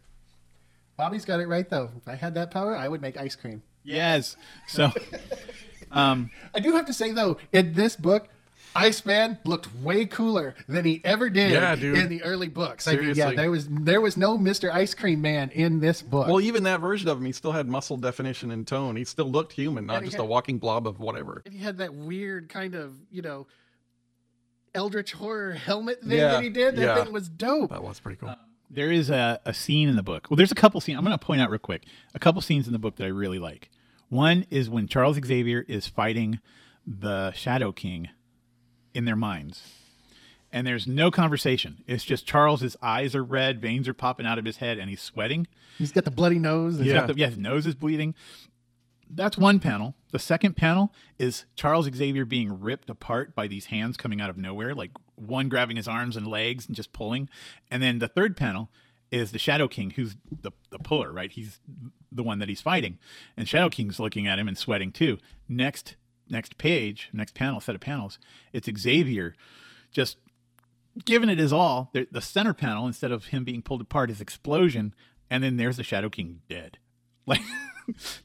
[0.97, 1.91] Bobby's got it right though.
[1.97, 3.63] If I had that power, I would make ice cream.
[3.85, 4.37] Yes.
[4.67, 4.91] So,
[5.93, 8.29] um, I do have to say though, in this book,
[8.79, 12.87] Iceman looked way cooler than he ever did Yeah, in the early books.
[12.89, 14.73] I mean, yeah, there was there was no Mr.
[14.73, 16.29] Ice Cream Man in this book.
[16.29, 18.97] Well, even that version of him, he still had muscle definition and tone.
[18.97, 21.43] He still looked human, not just had- a walking blob of whatever.
[21.45, 23.47] and he had that weird kind of, you know,
[24.75, 26.77] eldritch horror helmet thing Yeah, that he did.
[26.77, 27.05] That yeah.
[27.05, 27.71] thing was dope.
[27.71, 28.31] That was pretty cool.
[28.31, 28.37] Um,
[28.71, 30.29] there is a, a scene in the book.
[30.31, 30.99] Well, there's a couple scenes.
[30.99, 33.09] I'm going to point out real quick a couple scenes in the book that I
[33.09, 33.71] really like.
[34.11, 36.39] One is when Charles Xavier is fighting
[36.87, 38.09] the Shadow King
[38.95, 39.63] in their minds.
[40.51, 41.85] And there's no conversation.
[41.87, 45.03] It's just Charles's eyes are red, veins are popping out of his head, and he's
[45.03, 45.47] sweating.
[45.77, 46.79] He's got the bloody nose.
[46.95, 48.15] got the- yeah, his nose is bleeding.
[49.11, 49.95] That's one panel.
[50.13, 54.37] The second panel is Charles Xavier being ripped apart by these hands coming out of
[54.37, 57.29] nowhere, like one grabbing his arms and legs and just pulling.
[57.71, 58.71] And then the third panel
[59.11, 61.33] is the Shadow King, who's the, the puller, right?
[61.33, 61.61] He's
[62.13, 62.99] the one that he's fighting.
[63.37, 65.19] And Shadow King's looking at him and sweating too.
[65.49, 65.97] Next
[66.31, 68.19] next page, next panel, set of panels,
[68.53, 69.35] it's Xavier
[69.91, 70.17] just
[71.05, 71.91] giving it his all.
[71.93, 74.95] The, the center panel, instead of him being pulled apart, is explosion,
[75.31, 76.79] and then there's the Shadow King dead.
[77.27, 77.43] Like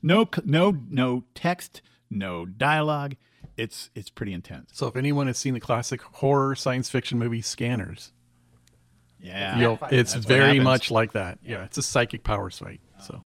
[0.02, 3.16] no, no, no text, no dialogue.
[3.58, 4.70] It's it's pretty intense.
[4.74, 8.14] So if anyone has seen the classic horror science fiction movie Scanners,
[9.20, 11.40] Yeah, you'll, it's very much like that.
[11.44, 12.80] Yeah, it's a psychic power fight.
[13.02, 13.24] So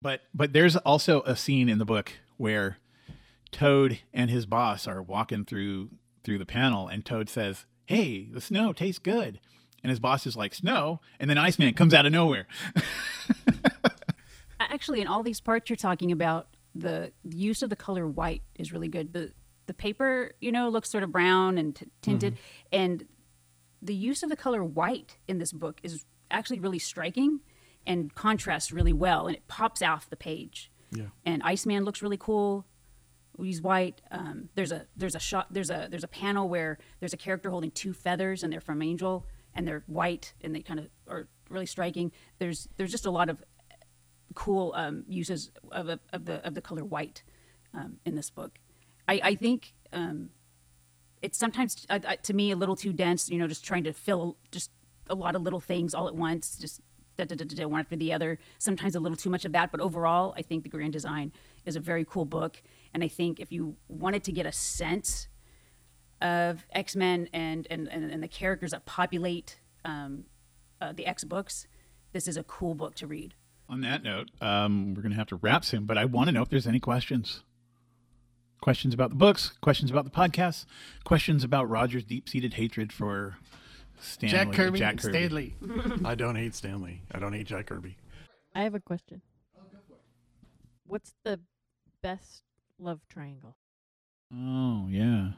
[0.00, 2.78] But but there's also a scene in the book where
[3.54, 5.90] Toad and his boss are walking through
[6.24, 9.38] through the panel, and Toad says, "Hey, the snow tastes good,"
[9.82, 12.48] and his boss is like, "Snow," and then Iceman comes out of nowhere.
[14.60, 18.72] Actually, in all these parts you're talking about, the use of the color white is
[18.72, 19.12] really good.
[19.12, 19.32] The
[19.66, 22.66] the paper, you know, looks sort of brown and t- tinted, mm-hmm.
[22.72, 23.06] and
[23.80, 27.38] the use of the color white in this book is actually really striking
[27.86, 30.72] and contrasts really well, and it pops off the page.
[30.90, 31.06] Yeah.
[31.24, 32.66] And Iceman looks really cool.
[33.40, 34.00] He's white.
[34.10, 37.50] Um, there's a there's a shot there's a there's a panel where there's a character
[37.50, 41.28] holding two feathers, and they're from Angel, and they're white, and they kind of are
[41.48, 42.12] really striking.
[42.38, 43.42] There's there's just a lot of
[44.34, 47.22] cool um, uses of, of, of the of the color white
[47.72, 48.58] um, in this book.
[49.08, 50.30] I, I think um,
[51.22, 53.28] it's sometimes uh, uh, to me a little too dense.
[53.28, 54.70] You know, just trying to fill just
[55.08, 56.80] a lot of little things all at once, just
[57.16, 58.38] da, da, da, da, one after the other.
[58.58, 61.32] Sometimes a little too much of that, but overall, I think the Grand Design
[61.64, 62.62] is a very cool book.
[62.94, 65.28] And I think if you wanted to get a sense
[66.22, 70.24] of X Men and, and and and the characters that populate um,
[70.80, 71.66] uh, the X books,
[72.12, 73.34] this is a cool book to read.
[73.68, 76.32] On that note, um, we're going to have to wrap soon, but I want to
[76.32, 77.42] know if there's any questions.
[78.60, 80.64] Questions about the books, questions about the podcast,
[81.04, 83.36] questions about Roger's deep-seated hatred for
[84.00, 85.12] Stan Lee, Jack Kirby, Jack Kirby.
[85.12, 85.54] Stan Lee.
[86.04, 87.02] I don't hate Stan Lee.
[87.12, 87.96] I don't hate Jack Kirby.
[88.54, 89.20] I have a question.
[90.86, 91.40] What's the
[92.02, 92.42] best
[92.78, 93.56] love triangle?
[94.32, 95.30] Oh yeah,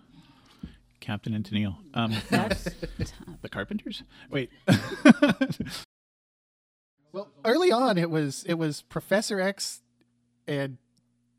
[1.01, 1.76] Captain and Tennille.
[1.95, 2.12] Um,
[3.43, 4.03] the Carpenters.
[4.30, 4.51] Wait,
[7.12, 9.80] Well, early on, it was it was Professor X
[10.47, 10.76] and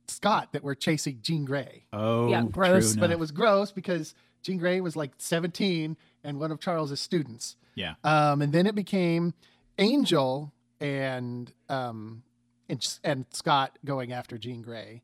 [0.07, 1.85] Scott that were chasing Jean Grey.
[1.93, 6.39] oh Yeah, gross, true But it was gross because Jean Grey was like 17 and
[6.39, 7.57] one of Charles's students.
[7.75, 7.93] yeah.
[8.03, 9.33] Um, and then it became
[9.77, 12.23] Angel and um,
[12.69, 15.03] and, and Scott going after Jean Grey.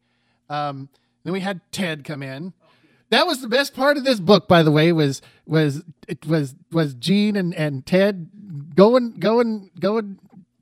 [0.49, 0.89] Um,
[1.23, 2.53] then we had Ted come in.
[3.09, 4.91] That was the best part of this book, by the way.
[4.91, 8.29] Was was it was was Jean and, and Ted
[8.75, 10.19] going going going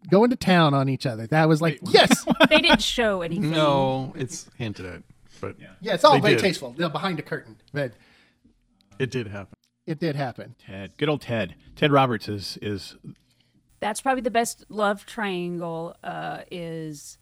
[0.09, 1.27] going to town on each other.
[1.27, 3.51] That was like yes, they didn't show anything.
[3.51, 5.03] No, it's hinted at,
[5.39, 5.67] but yeah.
[5.79, 6.41] yeah It's all very did.
[6.41, 6.73] tasteful.
[6.75, 7.93] You know, behind a curtain, but
[8.99, 9.55] it did happen.
[9.87, 10.55] it did happen.
[10.59, 11.55] Ted, good old Ted.
[11.77, 12.97] Ted Roberts is is
[13.79, 15.95] That's probably the best love triangle.
[16.03, 17.17] Uh, is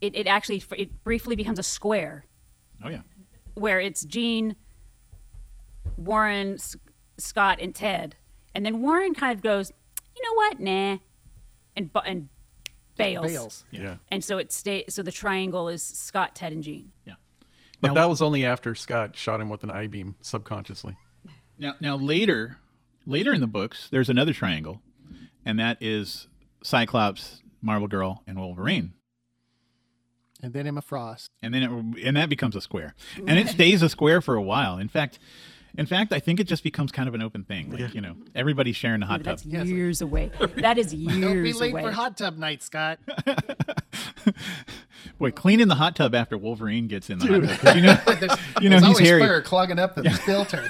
[0.00, 0.14] it?
[0.16, 2.24] It actually it briefly becomes a square
[2.84, 3.00] Oh yeah.
[3.54, 4.56] where it's Jean,
[5.96, 6.76] Warren, S-
[7.18, 8.16] Scott, and Ted,
[8.54, 9.72] and then Warren kind of goes,
[10.16, 10.98] you know what, nah,
[11.76, 12.28] and bu- and
[12.96, 13.26] bails.
[13.26, 13.64] Bales.
[13.70, 13.96] Yeah.
[14.10, 14.84] And so it stay.
[14.88, 16.92] So the triangle is Scott, Ted, and Jean.
[17.04, 17.14] Yeah.
[17.80, 20.96] But Now- that was only after Scott shot him with an I beam subconsciously.
[21.58, 22.58] Now, now later,
[23.06, 24.80] later in the books, there's another triangle,
[25.44, 26.26] and that is
[26.62, 28.94] Cyclops, Marvel Girl, and Wolverine.
[30.42, 31.30] And then Emma Frost.
[31.42, 32.94] and then it, and that becomes a square,
[33.26, 34.78] and it stays a square for a while.
[34.78, 35.18] In fact,
[35.76, 37.70] in fact, I think it just becomes kind of an open thing.
[37.70, 39.52] Like you know, everybody's sharing the hot Maybe tub.
[39.52, 40.30] that's years away.
[40.56, 41.82] That is years Don't be years late away.
[41.82, 42.98] for hot tub night, Scott.
[45.18, 47.58] Boy, cleaning the hot tub after Wolverine gets in the hot tub.
[47.60, 49.22] 'cause You know, There's, you know there's he's always hairy.
[49.22, 50.68] fur clogging up the filter.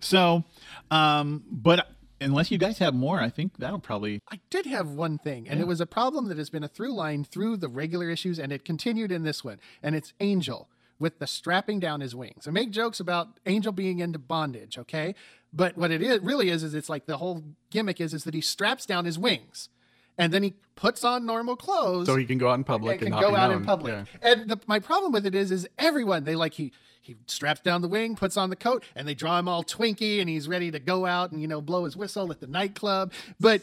[0.00, 0.44] So,
[0.90, 1.88] um, but
[2.20, 4.20] unless you guys have more, I think that'll probably.
[4.30, 6.92] I did have one thing, and it was a problem that has been a through
[6.92, 9.58] line through the regular issues, and it continued in this one.
[9.82, 10.68] And it's Angel
[10.98, 12.46] with the strapping down his wings.
[12.46, 15.14] I make jokes about Angel being into bondage, okay?
[15.52, 18.34] But what it is really is, is it's like the whole gimmick is, is that
[18.34, 19.70] he straps down his wings,
[20.18, 22.06] and then he puts on normal clothes.
[22.06, 23.60] So he can go out in public and and, can not go be out known.
[23.60, 23.92] in public.
[23.94, 24.30] Yeah.
[24.30, 27.82] And the, my problem with it is, is everyone they like he he straps down
[27.82, 30.70] the wing, puts on the coat, and they draw him all twinky, and he's ready
[30.70, 33.12] to go out and you know blow his whistle at the nightclub.
[33.38, 33.62] But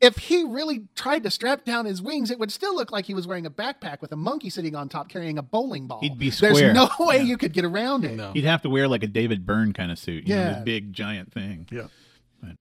[0.00, 3.14] if he really tried to strap down his wings, it would still look like he
[3.14, 6.00] was wearing a backpack with a monkey sitting on top carrying a bowling ball.
[6.00, 8.14] He'd be There's no way you could get around it.
[8.14, 8.32] No.
[8.32, 10.28] He'd have to wear like a David Byrne kind of suit.
[10.28, 10.52] You know, Yeah.
[10.54, 11.66] this big giant thing.
[11.72, 11.86] Yeah.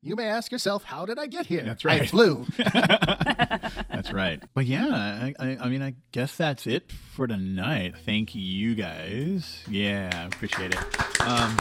[0.01, 1.63] You may ask yourself, how did I get here?
[1.63, 1.95] That's right.
[1.95, 2.09] I right.
[2.09, 2.45] flew.
[2.57, 4.41] That's right.
[4.53, 7.95] But yeah, I, I, I mean, I guess that's it for tonight.
[8.05, 9.63] Thank you guys.
[9.69, 11.21] Yeah, appreciate it.
[11.21, 11.57] Um,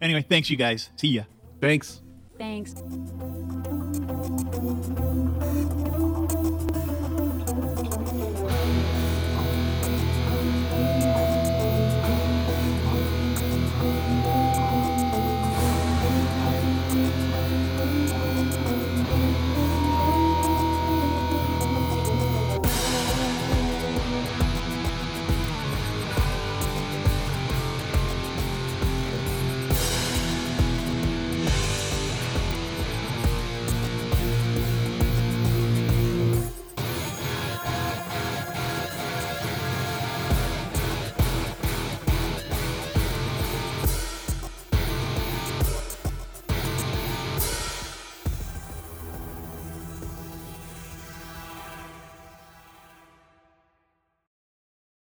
[0.00, 0.90] anyway, thanks you guys.
[0.96, 1.22] See ya.
[1.60, 2.02] Thanks.
[2.38, 2.74] Thanks.